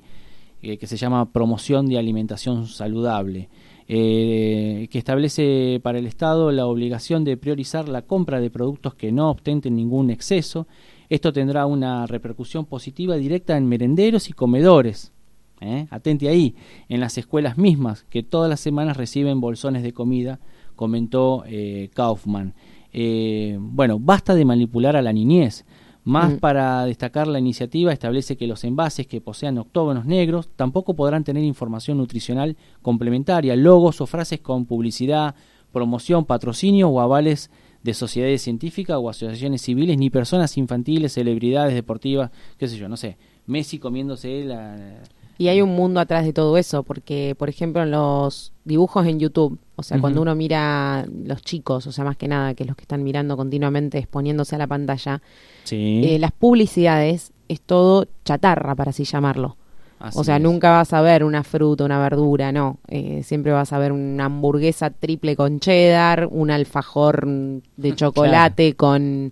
eh, 0.63 0.77
que 0.77 0.85
se 0.85 0.97
llama 0.97 1.31
promoción 1.31 1.87
de 1.87 1.97
alimentación 1.97 2.67
saludable, 2.67 3.49
eh, 3.87 4.87
que 4.91 4.99
establece 4.99 5.79
para 5.81 5.97
el 5.97 6.05
Estado 6.05 6.51
la 6.51 6.67
obligación 6.67 7.23
de 7.23 7.35
priorizar 7.35 7.89
la 7.89 8.03
compra 8.03 8.39
de 8.39 8.51
productos 8.51 8.93
que 8.93 9.11
no 9.11 9.31
ostenten 9.31 9.75
ningún 9.75 10.11
exceso. 10.11 10.67
Esto 11.11 11.33
tendrá 11.33 11.65
una 11.65 12.07
repercusión 12.07 12.65
positiva 12.65 13.17
directa 13.17 13.57
en 13.57 13.67
merenderos 13.67 14.29
y 14.29 14.31
comedores. 14.31 15.11
¿eh? 15.59 15.85
Atente 15.89 16.29
ahí, 16.29 16.55
en 16.87 17.01
las 17.01 17.17
escuelas 17.17 17.57
mismas, 17.57 18.05
que 18.09 18.23
todas 18.23 18.49
las 18.49 18.61
semanas 18.61 18.95
reciben 18.95 19.41
bolsones 19.41 19.83
de 19.83 19.91
comida, 19.91 20.39
comentó 20.77 21.43
eh, 21.47 21.89
Kaufman. 21.93 22.53
Eh, 22.93 23.57
bueno, 23.59 23.99
basta 23.99 24.35
de 24.35 24.45
manipular 24.45 24.95
a 24.95 25.01
la 25.01 25.11
niñez. 25.11 25.65
Más 26.05 26.35
Mm. 26.35 26.37
para 26.37 26.85
destacar 26.85 27.27
la 27.27 27.39
iniciativa 27.39 27.91
establece 27.91 28.37
que 28.37 28.47
los 28.47 28.63
envases 28.63 29.05
que 29.05 29.19
posean 29.19 29.57
octógonos 29.57 30.05
negros 30.05 30.47
tampoco 30.55 30.93
podrán 30.93 31.25
tener 31.25 31.43
información 31.43 31.97
nutricional 31.97 32.55
complementaria, 32.81 33.57
logos 33.57 33.99
o 33.99 34.05
frases 34.05 34.39
con 34.39 34.65
publicidad, 34.65 35.35
promoción, 35.73 36.23
patrocinio 36.23 36.87
o 36.87 37.01
avales 37.01 37.51
de 37.83 37.93
sociedades 37.93 38.41
científicas 38.41 38.97
o 38.99 39.09
asociaciones 39.09 39.61
civiles, 39.61 39.97
ni 39.97 40.09
personas 40.09 40.57
infantiles, 40.57 41.13
celebridades 41.13 41.73
deportivas, 41.73 42.31
qué 42.57 42.67
sé 42.67 42.77
yo, 42.77 42.87
no 42.89 42.97
sé, 42.97 43.17
Messi 43.47 43.79
comiéndose 43.79 44.43
la... 44.45 45.01
Y 45.37 45.47
hay 45.47 45.61
un 45.63 45.75
mundo 45.75 45.99
atrás 45.99 46.23
de 46.23 46.33
todo 46.33 46.55
eso, 46.57 46.83
porque, 46.83 47.33
por 47.35 47.49
ejemplo, 47.49 47.81
en 47.81 47.89
los 47.89 48.53
dibujos 48.63 49.07
en 49.07 49.19
YouTube, 49.19 49.57
o 49.75 49.81
sea, 49.81 49.99
cuando 49.99 50.21
uno 50.21 50.35
mira 50.35 51.07
los 51.25 51.41
chicos, 51.41 51.87
o 51.87 51.91
sea, 51.91 52.03
más 52.03 52.15
que 52.15 52.27
nada, 52.27 52.53
que 52.53 52.63
los 52.63 52.75
que 52.75 52.83
están 52.83 53.01
mirando 53.01 53.35
continuamente 53.35 53.97
exponiéndose 53.97 54.53
a 54.53 54.59
la 54.59 54.67
pantalla, 54.67 55.23
Sí. 55.63 56.01
eh, 56.05 56.19
las 56.19 56.31
publicidades 56.31 57.33
es 57.47 57.59
todo 57.59 58.05
chatarra, 58.23 58.75
para 58.75 58.91
así 58.91 59.03
llamarlo. 59.03 59.57
Así 60.01 60.17
o 60.19 60.23
sea, 60.23 60.37
es. 60.37 60.41
nunca 60.41 60.71
vas 60.71 60.93
a 60.93 61.01
ver 61.01 61.23
una 61.23 61.43
fruta, 61.43 61.85
una 61.85 61.99
verdura, 61.99 62.51
no. 62.51 62.79
Eh, 62.87 63.21
siempre 63.23 63.51
vas 63.51 63.71
a 63.71 63.79
ver 63.79 63.91
una 63.91 64.25
hamburguesa 64.25 64.89
triple 64.89 65.35
con 65.35 65.59
cheddar, 65.59 66.27
un 66.31 66.49
alfajor 66.51 67.27
de 67.27 67.95
chocolate 67.95 68.75
con 68.75 69.31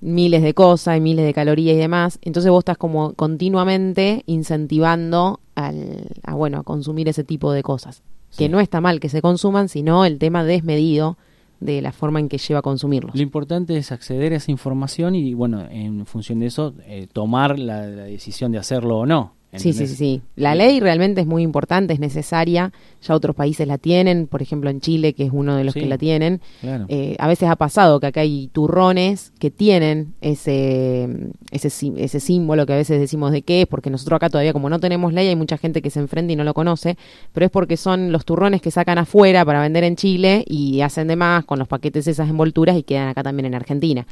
miles 0.00 0.42
de 0.42 0.54
cosas 0.54 0.96
y 0.96 1.00
miles 1.00 1.24
de 1.24 1.34
calorías 1.34 1.74
y 1.74 1.78
demás. 1.78 2.18
Entonces 2.22 2.50
vos 2.50 2.60
estás 2.60 2.78
como 2.78 3.12
continuamente 3.14 4.22
incentivando 4.26 5.40
al, 5.54 6.08
a, 6.22 6.34
bueno, 6.34 6.58
a 6.58 6.62
consumir 6.62 7.08
ese 7.08 7.24
tipo 7.24 7.52
de 7.52 7.62
cosas. 7.62 8.02
Que 8.36 8.48
no 8.48 8.60
está 8.60 8.80
mal 8.80 9.00
que 9.00 9.08
se 9.08 9.20
consuman, 9.20 9.68
sino 9.68 10.04
el 10.04 10.18
tema 10.18 10.44
desmedido 10.44 11.18
de 11.58 11.82
la 11.82 11.92
forma 11.92 12.20
en 12.20 12.28
que 12.28 12.38
lleva 12.38 12.60
a 12.60 12.62
consumirlos. 12.62 13.14
Lo 13.14 13.22
importante 13.22 13.76
es 13.76 13.92
acceder 13.92 14.32
a 14.32 14.36
esa 14.36 14.50
información 14.50 15.14
y, 15.14 15.34
bueno, 15.34 15.66
en 15.68 16.06
función 16.06 16.38
de 16.38 16.46
eso, 16.46 16.74
eh, 16.86 17.06
tomar 17.12 17.58
la, 17.58 17.86
la 17.86 18.04
decisión 18.04 18.52
de 18.52 18.58
hacerlo 18.58 18.98
o 18.98 19.06
no. 19.06 19.34
Sí, 19.52 19.72
sí, 19.72 19.88
sí, 19.88 19.96
sí. 19.96 20.22
La 20.36 20.54
ley 20.54 20.78
realmente 20.78 21.20
es 21.20 21.26
muy 21.26 21.42
importante, 21.42 21.92
es 21.92 21.98
necesaria. 21.98 22.72
Ya 23.02 23.14
otros 23.16 23.34
países 23.34 23.66
la 23.66 23.78
tienen, 23.78 24.28
por 24.28 24.42
ejemplo 24.42 24.70
en 24.70 24.80
Chile, 24.80 25.12
que 25.12 25.24
es 25.24 25.30
uno 25.32 25.56
de 25.56 25.64
los 25.64 25.74
Sí, 25.74 25.80
que 25.80 25.86
la 25.86 25.98
tienen. 25.98 26.40
claro. 26.60 26.84
Eh, 26.88 27.16
a 27.18 27.26
veces 27.26 27.48
ha 27.48 27.56
pasado 27.56 27.98
que 27.98 28.06
acá 28.06 28.20
hay 28.20 28.48
turrones 28.52 29.32
que 29.40 29.50
tienen 29.50 30.14
ese, 30.20 31.08
ese, 31.50 31.68
ese 31.96 32.20
símbolo 32.20 32.64
que 32.64 32.74
a 32.74 32.76
veces 32.76 33.00
decimos 33.00 33.32
de 33.32 33.42
qué 33.42 33.62
es, 33.62 33.66
porque 33.66 33.90
nosotros 33.90 34.16
acá 34.18 34.30
todavía 34.30 34.52
como 34.52 34.70
no 34.70 34.78
tenemos 34.78 35.12
ley 35.12 35.26
hay 35.26 35.36
mucha 35.36 35.58
gente 35.58 35.82
que 35.82 35.90
se 35.90 35.98
enfrenta 35.98 36.32
y 36.32 36.36
no 36.36 36.44
lo 36.44 36.54
conoce, 36.54 36.96
pero 37.32 37.46
es 37.46 37.50
porque 37.50 37.76
son 37.76 38.12
los 38.12 38.24
turrones 38.24 38.62
que 38.62 38.70
sacan 38.70 38.98
afuera 38.98 39.44
para 39.44 39.60
vender 39.62 39.82
en 39.82 39.96
Chile 39.96 40.44
y 40.46 40.80
hacen 40.82 41.08
de 41.08 41.16
más 41.16 41.44
con 41.44 41.58
los 41.58 41.66
paquetes 41.66 42.06
esas 42.06 42.28
envolturas 42.30 42.76
y 42.76 42.84
quedan 42.84 43.08
acá 43.08 43.24
también 43.24 43.46
en 43.46 43.54
Argentina. 43.56 44.06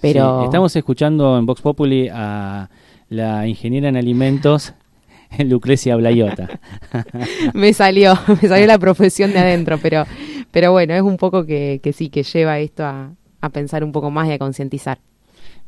Pero 0.00 0.40
Sí, 0.40 0.44
estamos 0.46 0.74
escuchando 0.74 1.38
en 1.38 1.46
Vox 1.46 1.60
Populi 1.60 2.08
a 2.12 2.68
la 3.12 3.46
ingeniera 3.46 3.88
en 3.88 3.96
alimentos, 3.96 4.74
Lucrecia 5.38 5.96
Blayota. 5.96 6.60
me 7.54 7.72
salió, 7.72 8.14
me 8.42 8.48
salió 8.48 8.66
la 8.66 8.78
profesión 8.78 9.32
de 9.32 9.38
adentro, 9.38 9.78
pero, 9.78 10.04
pero 10.50 10.72
bueno, 10.72 10.94
es 10.94 11.02
un 11.02 11.16
poco 11.16 11.44
que, 11.46 11.80
que 11.82 11.92
sí, 11.92 12.08
que 12.08 12.22
lleva 12.22 12.58
esto 12.58 12.84
a, 12.84 13.12
a 13.40 13.48
pensar 13.50 13.84
un 13.84 13.92
poco 13.92 14.10
más 14.10 14.28
y 14.28 14.32
a 14.32 14.38
concientizar. 14.38 14.98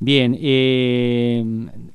Bien, 0.00 0.36
eh, 0.40 1.44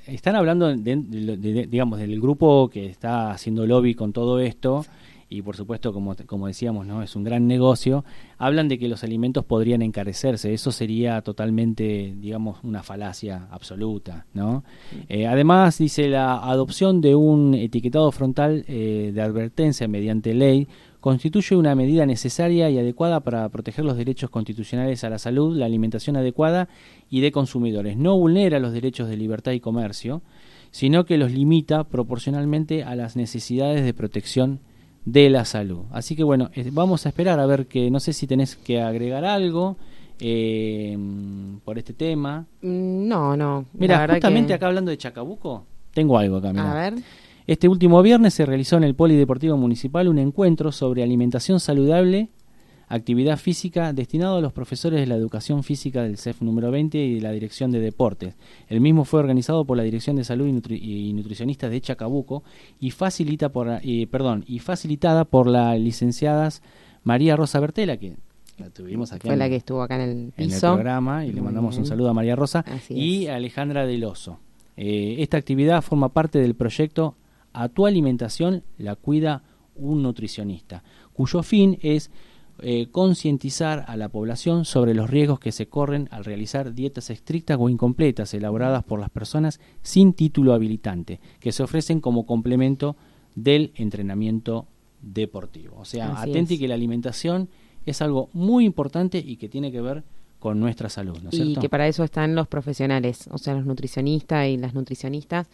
están 0.08 0.36
hablando, 0.36 0.68
de, 0.76 0.95
de- 0.95 1.38
de- 1.38 1.68
digamos, 1.68 2.00
del 2.00 2.20
grupo 2.22 2.70
que 2.70 2.86
está 2.86 3.32
haciendo 3.32 3.66
lobby 3.68 3.93
con 3.93 4.14
todo 4.14 4.39
esto 4.39 4.86
y 5.32 5.44
por 5.44 5.56
supuesto, 5.56 5.94
como, 5.94 6.16
como 6.26 6.48
decíamos, 6.48 6.88
no 6.88 7.04
es 7.04 7.16
un 7.16 7.24
gran 7.24 7.46
negocio. 7.46 8.04
Hablan 8.40 8.68
de 8.68 8.80
que 8.80 8.88
los 8.88 9.04
alimentos 9.04 9.46
podrían 9.46 9.84
encarecerse. 9.84 10.52
Eso 10.52 10.72
sería 10.72 11.22
totalmente, 11.22 12.16
digamos, 12.18 12.58
una 12.64 12.82
falacia 12.82 13.48
absoluta, 13.52 14.26
¿no? 14.34 14.64
Eh, 15.08 15.28
además, 15.28 15.78
dice 15.78 16.10
la 16.10 16.38
adopción 16.38 17.00
de 17.00 17.14
un 17.14 17.54
etiquetado 17.54 18.12
frontal 18.12 18.66
eh, 18.68 19.12
de 19.14 19.22
advertencia 19.22 19.88
mediante 19.88 20.34
ley 20.34 20.68
constituye 21.00 21.56
una 21.56 21.76
medida 21.76 22.08
necesaria 22.08 22.70
y 22.72 22.80
adecuada 22.80 23.20
para 23.20 23.48
proteger 23.50 23.86
los 23.86 23.98
derechos 23.98 24.32
constitucionales 24.32 25.04
a 25.04 25.10
la 25.10 25.20
salud, 25.20 25.56
la 25.56 25.66
alimentación 25.66 26.18
adecuada 26.18 26.70
y 27.10 27.22
de 27.22 27.32
consumidores. 27.32 27.98
No 27.98 28.18
vulnera 28.18 28.60
los 28.60 28.74
derechos 28.74 29.08
de 29.08 29.16
libertad 29.16 29.52
y 29.52 29.60
comercio, 29.60 30.24
sino 30.72 31.06
que 31.06 31.18
los 31.18 31.32
limita 31.32 31.84
proporcionalmente 31.84 32.84
a 32.84 32.96
las 32.96 33.16
necesidades 33.16 33.86
de 33.86 33.94
protección 33.94 34.60
de 35.06 35.30
la 35.30 35.45
salud. 35.45 35.84
Así 35.91 36.16
que 36.16 36.24
bueno, 36.24 36.50
vamos 36.72 37.06
a 37.06 37.10
esperar 37.10 37.39
a 37.39 37.45
ver 37.45 37.66
que 37.68 37.89
no 37.89 38.00
sé 38.00 38.14
si 38.14 38.28
tenés 38.28 38.56
que 38.56 38.82
agregar 38.82 39.26
algo 39.26 39.78
eh, 40.20 40.97
por 41.64 41.78
este 41.78 41.93
tema. 41.93 42.45
Mm, 42.62 43.08
No, 43.08 43.36
no. 43.38 43.66
Mira, 43.74 44.08
justamente 44.08 44.50
que- 44.50 44.54
acá 44.54 44.68
hablando 44.68 44.91
de 44.91 44.97
Chacabuco, 44.97 45.66
tengo 45.93 46.18
algo 46.18 46.38
acá. 46.38 46.52
mirá. 46.52 46.72
A 46.72 46.89
ver. 46.91 47.02
Este 47.47 47.68
último 47.68 48.02
viernes 48.04 48.34
se 48.36 48.45
realizó 48.45 48.78
en 48.78 48.84
el 48.84 48.93
Polideportivo 48.93 49.58
Municipal 49.58 50.08
un 50.08 50.20
encuentro 50.20 50.72
sobre 50.72 51.02
alimentación 51.02 51.60
saludable, 51.60 52.30
actividad 52.90 53.38
física, 53.38 53.94
destinado 53.94 54.38
a 54.38 54.42
los 54.42 54.52
profesores 54.52 55.00
de 55.00 55.08
la 55.08 55.16
educación 55.16 55.64
física 55.64 56.04
del 56.04 56.18
CEF 56.18 56.42
número 56.42 56.72
20 56.72 56.98
y 56.98 57.16
de 57.16 57.22
la 57.22 57.32
Dirección 57.32 57.72
de 57.72 57.80
Deportes. 57.80 58.36
El 58.68 58.82
mismo 58.82 59.06
fue 59.06 59.20
organizado 59.20 59.64
por 59.64 59.78
la 59.78 59.84
Dirección 59.84 60.16
de 60.16 60.24
Salud 60.24 60.48
y, 60.48 60.52
Nutri- 60.52 60.80
y 60.82 61.14
Nutricionistas 61.14 61.70
de 61.72 61.80
Chacabuco 61.82 62.44
y, 62.80 62.92
facilita 62.92 63.50
por, 63.50 63.70
eh, 63.84 64.08
perdón, 64.12 64.44
y 64.48 64.60
facilitada 64.60 65.24
por 65.26 65.48
la 65.48 65.76
licenciada 65.78 66.50
María 67.04 67.36
Rosa 67.36 67.60
Bertela, 67.60 67.98
que 67.98 68.16
la 68.58 68.70
tuvimos 68.72 69.14
aquí 69.14 69.28
Fue 69.28 69.34
en, 69.34 69.40
la 69.40 69.48
que 69.50 69.56
estuvo 69.56 69.82
acá 69.82 69.96
en 69.96 70.02
el 70.02 70.10
en 70.10 70.34
el 70.38 70.50
piso. 70.50 70.74
programa 70.74 71.26
y 71.26 71.32
le 71.32 71.42
mandamos 71.42 71.78
un 71.78 71.86
saludo 71.86 72.10
a 72.10 72.14
María 72.14 72.36
Rosa 72.36 72.66
Así 72.68 72.94
y 72.94 73.28
a 73.28 73.36
Alejandra 73.36 73.86
Del 73.86 74.04
Oso. 74.04 74.40
Eh, 74.76 75.18
esta 75.20 75.38
actividad 75.38 75.82
forma 75.82 76.10
parte 76.10 76.40
del 76.40 76.56
proyecto 76.56 77.16
A 77.54 77.70
tu 77.70 77.86
alimentación 77.86 78.64
la 78.78 78.96
cuida 78.96 79.44
un 79.76 80.02
nutricionista, 80.04 80.84
cuyo 81.14 81.42
fin 81.44 81.78
es 81.82 82.12
eh, 82.62 82.88
concientizar 82.91 83.86
a 83.88 83.97
la 83.97 84.10
población 84.10 84.66
sobre 84.66 84.93
los 84.93 85.10
riesgos 85.10 85.39
que 85.39 85.51
se 85.51 85.68
corren 85.68 86.07
al 86.12 86.26
realizar 86.26 86.74
dietas 86.74 87.10
estrictas 87.10 87.57
o 87.60 87.70
incompletas 87.70 88.34
elaboradas 88.34 88.84
por 88.84 88.99
las 88.99 89.10
personas 89.10 89.60
sin 89.82 90.14
título 90.14 90.53
habilitante, 90.53 91.20
que 91.39 91.51
se 91.51 91.64
ofrecen 91.64 92.01
como 92.01 92.26
complemento 92.26 92.95
del 93.36 93.72
entrenamiento 93.76 94.68
deportivo. 95.01 95.78
O 95.80 95.86
sea, 95.86 96.12
Así 96.14 96.32
atenti 96.32 96.55
es. 96.55 96.60
que 96.60 96.68
la 96.68 96.76
alimentación 96.76 97.49
es 97.86 98.01
algo 98.01 98.30
muy 98.34 98.66
importante 98.66 99.18
y 99.20 99.38
que 99.38 99.49
tiene 99.49 99.72
que 99.72 99.82
ver 99.82 100.03
con 100.39 100.60
nuestra 100.60 100.89
salud, 100.89 101.18
¿no 101.22 101.30
es 101.30 101.36
y 101.36 101.43
cierto? 101.43 101.62
que 101.62 101.70
para 101.70 101.88
eso 101.88 102.03
están 102.03 102.34
los 102.34 102.47
profesionales, 102.47 103.28
o 103.32 103.38
sea, 103.38 103.55
los 103.55 103.66
nutricionistas 103.66 104.47
y 104.47 104.57
las 104.57 104.74
nutricionistas, 104.74 105.47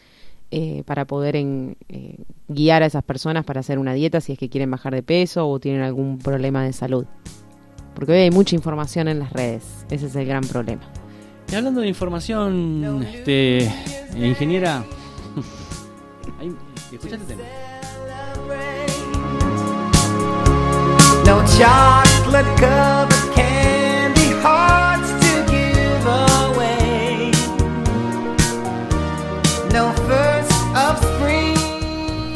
eh, 0.57 0.83
para 0.85 1.03
poder 1.03 1.35
en- 1.35 1.75
eh, 1.89 2.15
guiar 2.47 2.81
a 2.81 2.85
esas 2.85 3.03
personas 3.03 3.43
para 3.43 3.59
hacer 3.59 3.77
una 3.77 3.93
dieta 3.93 4.21
si 4.21 4.31
es 4.31 4.39
que 4.39 4.47
quieren 4.49 4.71
bajar 4.71 4.93
de 4.93 5.03
peso 5.03 5.49
o 5.49 5.59
tienen 5.59 5.81
algún 5.81 6.17
problema 6.17 6.63
de 6.63 6.71
salud. 6.71 7.05
Porque 7.93 8.13
hoy 8.13 8.19
hay 8.19 8.31
mucha 8.31 8.55
información 8.55 9.09
en 9.09 9.19
las 9.19 9.33
redes, 9.33 9.85
ese 9.89 10.05
es 10.05 10.15
el 10.15 10.25
gran 10.25 10.43
problema. 10.45 10.81
Y 11.51 11.55
hablando 11.55 11.81
de 11.81 11.87
información, 11.89 13.03
este, 13.03 13.65
eh, 13.65 13.71
ingeniera, 14.15 14.85
ahí, 16.39 16.51
¿escuchaste 16.93 17.33
el 17.33 17.39
tema? 17.39 17.43
No 21.25 21.43
chocolate 21.57 22.49
covered 22.61 23.35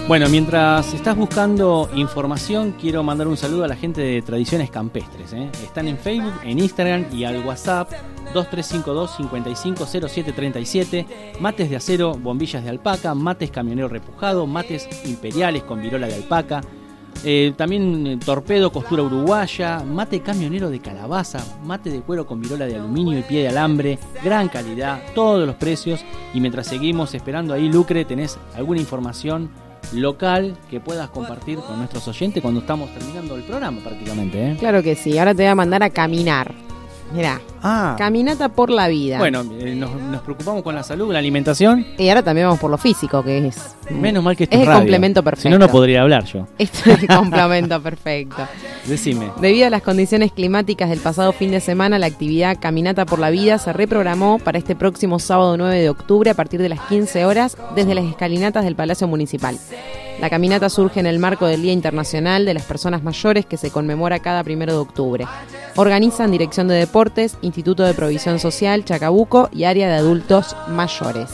Bueno, 0.10 0.28
mientras 0.28 0.92
estás 0.96 1.16
buscando 1.16 1.88
información, 1.94 2.74
quiero 2.82 3.04
mandar 3.04 3.28
un 3.28 3.38
saludo 3.38 3.66
a 3.66 3.68
la 3.68 3.76
gente 3.76 4.02
de 4.02 4.24
Tradiciones 4.24 4.72
Campestres. 4.72 5.34
¿eh? 5.34 5.52
Están 5.64 5.88
en 5.88 6.00
Facebook, 6.00 6.34
en 6.44 6.58
Instagram 6.58 7.06
y 7.14 7.26
al 7.26 7.46
WhatsApp 7.46 7.92
2352 8.34 9.18
550737 9.18 11.06
mates 11.40 11.70
de 11.70 11.76
acero, 11.76 12.16
bombillas 12.16 12.64
de 12.64 12.72
alpaca, 12.72 13.14
mates 13.14 13.52
camionero 13.52 13.88
repujado, 13.88 14.48
mates 14.48 14.90
imperiales 15.06 15.62
con 15.62 15.80
virola 15.80 16.08
de 16.08 16.16
alpaca, 16.16 16.62
eh, 17.24 17.54
también 17.56 18.08
eh, 18.08 18.18
torpedo, 18.18 18.72
costura 18.72 19.04
uruguaya, 19.04 19.84
mate 19.84 20.22
camionero 20.22 20.72
de 20.72 20.80
calabaza, 20.80 21.38
mate 21.64 21.92
de 21.92 22.02
cuero 22.02 22.26
con 22.26 22.42
virola 22.42 22.66
de 22.66 22.78
aluminio 22.78 23.20
y 23.20 23.22
pie 23.22 23.44
de 23.44 23.50
alambre, 23.50 24.00
gran 24.24 24.50
calidad, 24.50 25.04
todos 25.14 25.46
los 25.46 25.56
precios. 25.58 26.04
Y 26.34 26.40
mientras 26.40 26.66
seguimos 26.66 27.14
esperando 27.14 27.54
ahí, 27.54 27.70
Lucre, 27.72 28.06
¿tenés 28.06 28.40
alguna 28.56 28.80
información 28.80 29.69
local 29.94 30.56
que 30.70 30.80
puedas 30.80 31.10
compartir 31.10 31.60
con 31.60 31.78
nuestros 31.78 32.08
oyentes 32.08 32.42
cuando 32.42 32.62
estamos 32.62 32.94
terminando 32.94 33.36
el 33.36 33.44
programa 33.44 33.82
prácticamente? 33.82 34.52
¿eh? 34.52 34.56
Claro 34.60 34.84
que 34.84 34.96
sí, 34.96 35.18
ahora 35.18 35.34
te 35.34 35.44
voy 35.44 35.52
a 35.52 35.56
mandar 35.56 35.84
a 35.84 35.90
caminar. 35.90 36.54
Mirá, 37.14 37.42
Ah, 37.64 37.96
caminata 37.98 38.50
por 38.50 38.70
la 38.70 38.88
vida. 38.88 39.18
bueno, 39.18 39.44
eh, 39.60 39.76
nos, 39.76 39.94
nos 39.94 40.22
preocupamos 40.22 40.64
con 40.64 40.76
la 40.76 40.84
salud, 40.84 41.12
la 41.12 41.20
alimentación. 41.20 41.86
Y 41.98 42.10
ahora 42.10 42.24
también 42.24 42.48
vamos 42.48 42.60
por 42.60 42.72
lo 42.72 42.78
físico, 42.78 43.24
que 43.24 43.48
es... 43.48 43.76
Menos 43.90 44.24
mal 44.24 44.36
que 44.38 44.44
esto 44.44 44.56
Es 44.56 44.62
es 44.62 44.64
el 44.64 44.68
radio. 44.68 44.80
complemento 44.82 45.24
perfecto. 45.24 45.50
Si 45.50 45.50
no, 45.50 45.60
no 45.60 45.68
podría 45.70 46.02
hablar 46.02 46.26
yo. 46.26 46.48
Esto 46.58 46.92
es 46.92 47.02
el 47.04 47.08
complemento 47.08 47.82
perfecto. 47.84 48.48
Decime. 48.86 49.32
Debido 49.42 49.68
a 49.68 49.70
las 49.70 49.82
condiciones 49.82 50.32
climáticas 50.32 50.90
del 50.90 51.00
pasado 51.00 51.32
fin 51.34 51.52
de 51.52 51.60
semana, 51.60 52.00
la 52.00 52.06
actividad 52.06 52.58
Caminata 52.60 53.06
por 53.06 53.20
la 53.20 53.30
Vida 53.30 53.58
se 53.58 53.74
reprogramó 53.74 54.40
para 54.40 54.58
este 54.58 54.76
próximo 54.76 55.20
sábado 55.20 55.58
9 55.58 55.80
de 55.82 55.90
octubre 55.90 56.30
a 56.30 56.34
partir 56.36 56.62
de 56.62 56.70
las 56.70 56.80
15 56.82 57.26
horas 57.26 57.58
desde 57.76 57.96
las 57.96 58.06
escalinatas 58.06 58.64
del 58.64 58.76
Palacio 58.76 59.08
Municipal. 59.08 59.58
La 60.20 60.30
caminata 60.30 60.68
surge 60.70 61.00
en 61.00 61.06
el 61.06 61.18
marco 61.18 61.48
del 61.48 61.62
Día 61.62 61.72
Internacional 61.72 62.44
de 62.46 62.54
las 62.54 62.64
Personas 62.64 63.04
Mayores 63.04 63.46
que 63.46 63.56
se 63.56 63.72
conmemora 63.72 64.20
cada 64.20 64.44
primero 64.44 64.74
de 64.74 64.80
octubre. 64.80 65.26
Organizan 65.78 66.30
Dirección 66.32 66.68
de 66.68 66.76
Deportes, 66.76 67.38
Instituto 67.50 67.84
de 67.84 67.94
Provisión 67.94 68.40
Social, 68.40 68.86
Chacabuco 68.86 69.50
y 69.52 69.64
Área 69.64 69.88
de 69.90 69.96
Adultos 69.96 70.56
Mayores. 70.70 71.30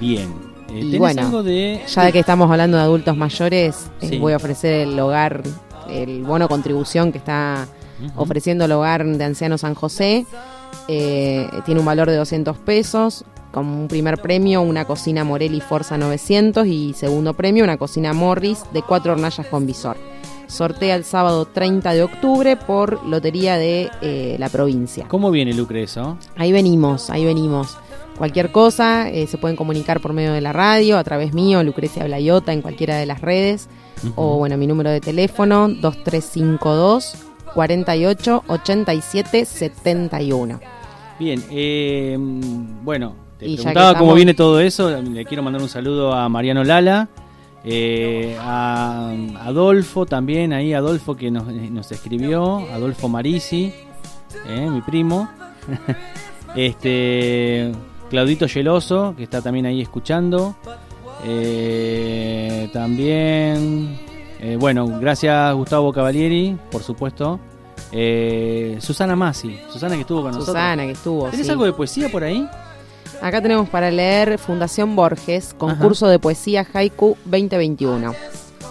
Bien. 0.00 0.28
Eh, 0.68 0.78
Y 0.78 0.80
¿tenés 0.80 0.98
bueno, 0.98 1.22
algo 1.22 1.42
de... 1.42 1.80
ya 1.86 2.12
que 2.12 2.18
estamos 2.18 2.50
hablando 2.50 2.76
de 2.76 2.82
adultos 2.82 3.16
mayores, 3.16 3.90
eh, 4.00 4.18
voy 4.18 4.32
a 4.32 4.36
ofrecer 4.36 4.88
el 4.88 4.98
hogar, 4.98 5.42
el 5.88 6.22
bono 6.24 6.48
contribución 6.48 7.12
que 7.12 7.18
está 7.18 7.66
ofreciendo 8.16 8.66
el 8.66 8.72
hogar 8.72 9.06
de 9.06 9.24
ancianos 9.24 9.62
San 9.62 9.74
José. 9.74 10.26
Eh, 10.88 11.48
tiene 11.64 11.80
un 11.80 11.86
valor 11.86 12.10
de 12.10 12.16
200 12.16 12.58
pesos. 12.58 13.24
Como 13.52 13.80
un 13.80 13.88
primer 13.88 14.20
premio, 14.20 14.60
una 14.60 14.84
cocina 14.84 15.24
Morelli 15.24 15.62
Forza 15.62 15.96
900 15.96 16.66
y 16.66 16.92
segundo 16.92 17.32
premio, 17.32 17.64
una 17.64 17.78
cocina 17.78 18.12
Morris 18.12 18.64
de 18.74 18.82
cuatro 18.82 19.12
hornallas 19.12 19.46
con 19.46 19.66
visor. 19.66 19.96
Sortea 20.46 20.94
el 20.94 21.04
sábado 21.04 21.44
30 21.46 21.92
de 21.92 22.02
octubre 22.02 22.56
por 22.56 23.04
Lotería 23.06 23.56
de 23.56 23.90
eh, 24.00 24.36
la 24.38 24.48
provincia. 24.48 25.06
¿Cómo 25.08 25.30
viene 25.30 25.52
Lucre 25.54 25.82
eso? 25.82 26.16
Ahí 26.36 26.52
venimos, 26.52 27.10
ahí 27.10 27.24
venimos. 27.24 27.76
Cualquier 28.16 28.50
cosa, 28.52 29.10
eh, 29.10 29.26
se 29.26 29.36
pueden 29.38 29.56
comunicar 29.56 30.00
por 30.00 30.12
medio 30.14 30.32
de 30.32 30.40
la 30.40 30.52
radio, 30.52 30.96
a 30.98 31.04
través 31.04 31.34
mío, 31.34 31.62
Lucrecia 31.62 32.04
Blayota, 32.04 32.52
en 32.52 32.62
cualquiera 32.62 32.96
de 32.96 33.06
las 33.06 33.20
redes. 33.20 33.68
O 34.14 34.38
bueno, 34.38 34.56
mi 34.56 34.66
número 34.66 34.90
de 34.90 35.00
teléfono, 35.00 35.68
2352 35.68 37.14
48 37.54 38.44
87 38.46 39.44
71. 39.44 40.60
Bien, 41.18 41.42
eh, 41.50 42.16
bueno, 42.18 43.14
te 43.38 43.46
Y 43.48 43.56
preguntaba 43.56 43.88
cómo 43.88 43.94
estamos- 43.94 44.14
viene 44.16 44.34
todo 44.34 44.60
eso. 44.60 44.90
Le 45.02 45.24
quiero 45.24 45.42
mandar 45.42 45.62
un 45.62 45.68
saludo 45.68 46.12
a 46.12 46.28
Mariano 46.28 46.62
Lala, 46.64 47.08
eh, 47.68 48.36
a 48.40 49.12
Adolfo 49.40 50.06
también, 50.06 50.52
ahí 50.52 50.72
Adolfo 50.72 51.16
que 51.16 51.32
nos, 51.32 51.46
nos 51.46 51.90
escribió, 51.90 52.58
Adolfo 52.72 53.08
Marisi, 53.08 53.72
eh, 54.46 54.70
mi 54.70 54.80
primo. 54.82 55.28
este 56.56 57.72
Claudito 58.08 58.46
Geloso, 58.48 59.14
que 59.16 59.24
está 59.24 59.42
también 59.42 59.66
ahí 59.66 59.82
escuchando. 59.82 60.56
Eh, 61.24 62.70
también, 62.72 63.98
eh, 64.38 64.56
bueno, 64.58 64.86
gracias 65.00 65.54
Gustavo 65.54 65.92
Cavalieri, 65.92 66.56
por 66.70 66.82
supuesto. 66.82 67.40
Eh, 67.90 68.78
Susana 68.80 69.16
Masi, 69.16 69.58
Susana 69.72 69.94
que 69.94 70.02
estuvo 70.02 70.22
con 70.22 70.32
nosotros. 70.32 70.54
Susana, 70.54 70.84
que 70.84 70.92
estuvo. 70.92 71.28
¿Tenés 71.30 71.46
sí. 71.46 71.52
algo 71.52 71.64
de 71.64 71.72
poesía 71.72 72.08
por 72.10 72.22
ahí? 72.22 72.48
Acá 73.22 73.40
tenemos 73.40 73.68
para 73.68 73.90
leer 73.90 74.38
Fundación 74.38 74.94
Borges, 74.94 75.54
concurso 75.54 76.06
de 76.08 76.18
poesía 76.18 76.66
Haiku 76.72 77.16
2021. 77.24 78.14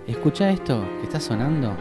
Escucha 0.07 0.49
esto 0.49 0.83
que 0.99 1.05
está 1.05 1.21
sonando. 1.21 1.75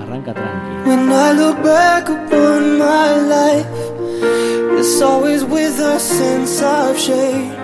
Arranca 0.00 0.34
tranqui. 0.34 0.88
When 0.88 1.10
I 1.10 1.32
look 1.32 1.62
back 1.62 2.08
upon 2.08 2.78
my 2.78 3.14
life, 3.28 3.68
it's 4.78 5.00
always 5.00 5.44
with 5.44 5.80
a 5.80 5.98
sense 5.98 6.62
of 6.62 6.98
shame. 6.98 7.63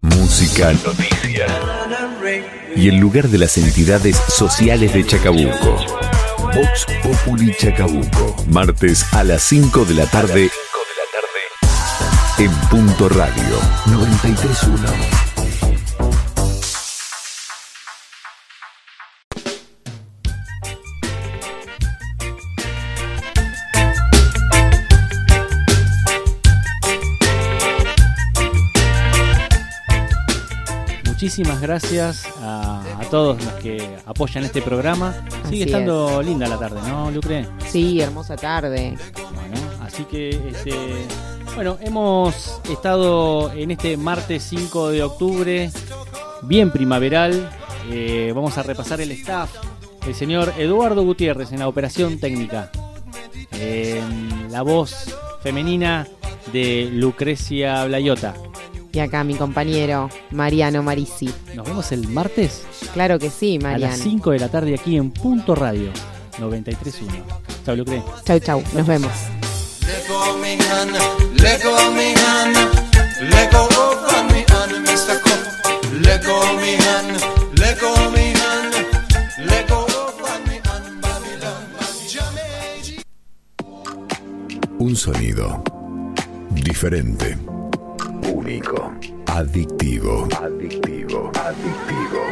Música, 0.00 0.72
noticias 0.72 1.50
y 2.76 2.88
el 2.88 2.96
lugar 2.96 3.28
de 3.28 3.38
las 3.38 3.56
entidades 3.56 4.16
sociales 4.28 4.92
de 4.92 5.06
Chacabuco. 5.06 5.76
Vox 6.54 6.86
Populi 7.02 7.54
Chacabuco, 7.56 8.36
martes 8.48 9.12
a 9.12 9.24
las 9.24 9.42
5 9.42 9.84
de 9.86 9.94
la 9.94 10.06
tarde 10.06 10.50
en 12.38 12.50
Punto 12.68 13.08
Radio 13.08 13.58
931. 13.86 15.35
Muchísimas 31.16 31.62
gracias 31.62 32.28
a, 32.42 32.82
a 33.00 33.04
todos 33.08 33.42
los 33.42 33.54
que 33.54 33.96
apoyan 34.04 34.44
este 34.44 34.60
programa. 34.60 35.14
Sigue 35.44 35.44
Así 35.44 35.62
estando 35.62 36.22
linda 36.22 36.46
la 36.46 36.58
tarde, 36.58 36.78
¿no, 36.86 37.10
Lucre? 37.10 37.48
Sí, 37.66 38.02
hermosa 38.02 38.36
tarde. 38.36 38.98
Bueno, 39.34 39.56
así 39.80 40.04
que, 40.04 40.28
este, 40.28 40.74
bueno, 41.54 41.78
hemos 41.80 42.60
estado 42.70 43.50
en 43.50 43.70
este 43.70 43.96
martes 43.96 44.42
5 44.42 44.90
de 44.90 45.02
octubre, 45.04 45.70
bien 46.42 46.70
primaveral. 46.70 47.48
Eh, 47.88 48.32
vamos 48.34 48.58
a 48.58 48.62
repasar 48.62 49.00
el 49.00 49.10
staff. 49.12 49.48
El 50.06 50.14
señor 50.14 50.52
Eduardo 50.58 51.02
Gutiérrez 51.02 51.50
en 51.50 51.60
la 51.60 51.68
operación 51.68 52.20
técnica. 52.20 52.70
La 54.50 54.60
voz 54.60 55.16
femenina 55.42 56.06
de 56.52 56.90
Lucrecia 56.92 57.86
Blayota. 57.86 58.34
Y 58.96 58.98
acá 58.98 59.24
mi 59.24 59.34
compañero 59.34 60.08
Mariano 60.30 60.82
Marisi. 60.82 61.28
Nos 61.54 61.66
vemos 61.66 61.92
el 61.92 62.08
martes 62.08 62.62
Claro 62.94 63.18
que 63.18 63.28
sí, 63.28 63.56
a 63.56 63.60
Mariano. 63.60 63.92
las 63.92 64.02
5 64.02 64.30
de 64.30 64.38
la 64.38 64.48
tarde 64.48 64.74
aquí 64.74 64.96
en 64.96 65.10
Punto 65.10 65.54
Radio 65.54 65.90
93.1. 66.38 67.22
Chao, 67.66 67.76
Lucre. 67.76 68.02
Chau, 68.24 68.40
chau. 68.40 68.62
Nos 68.72 68.86
vemos. 68.86 69.12
Un 84.78 84.96
sonido 84.96 85.62
diferente, 86.50 87.36
Mico. 88.46 88.94
Adictivo. 89.26 90.26
Adictivo. 90.40 91.30
Adictivo. 91.34 92.22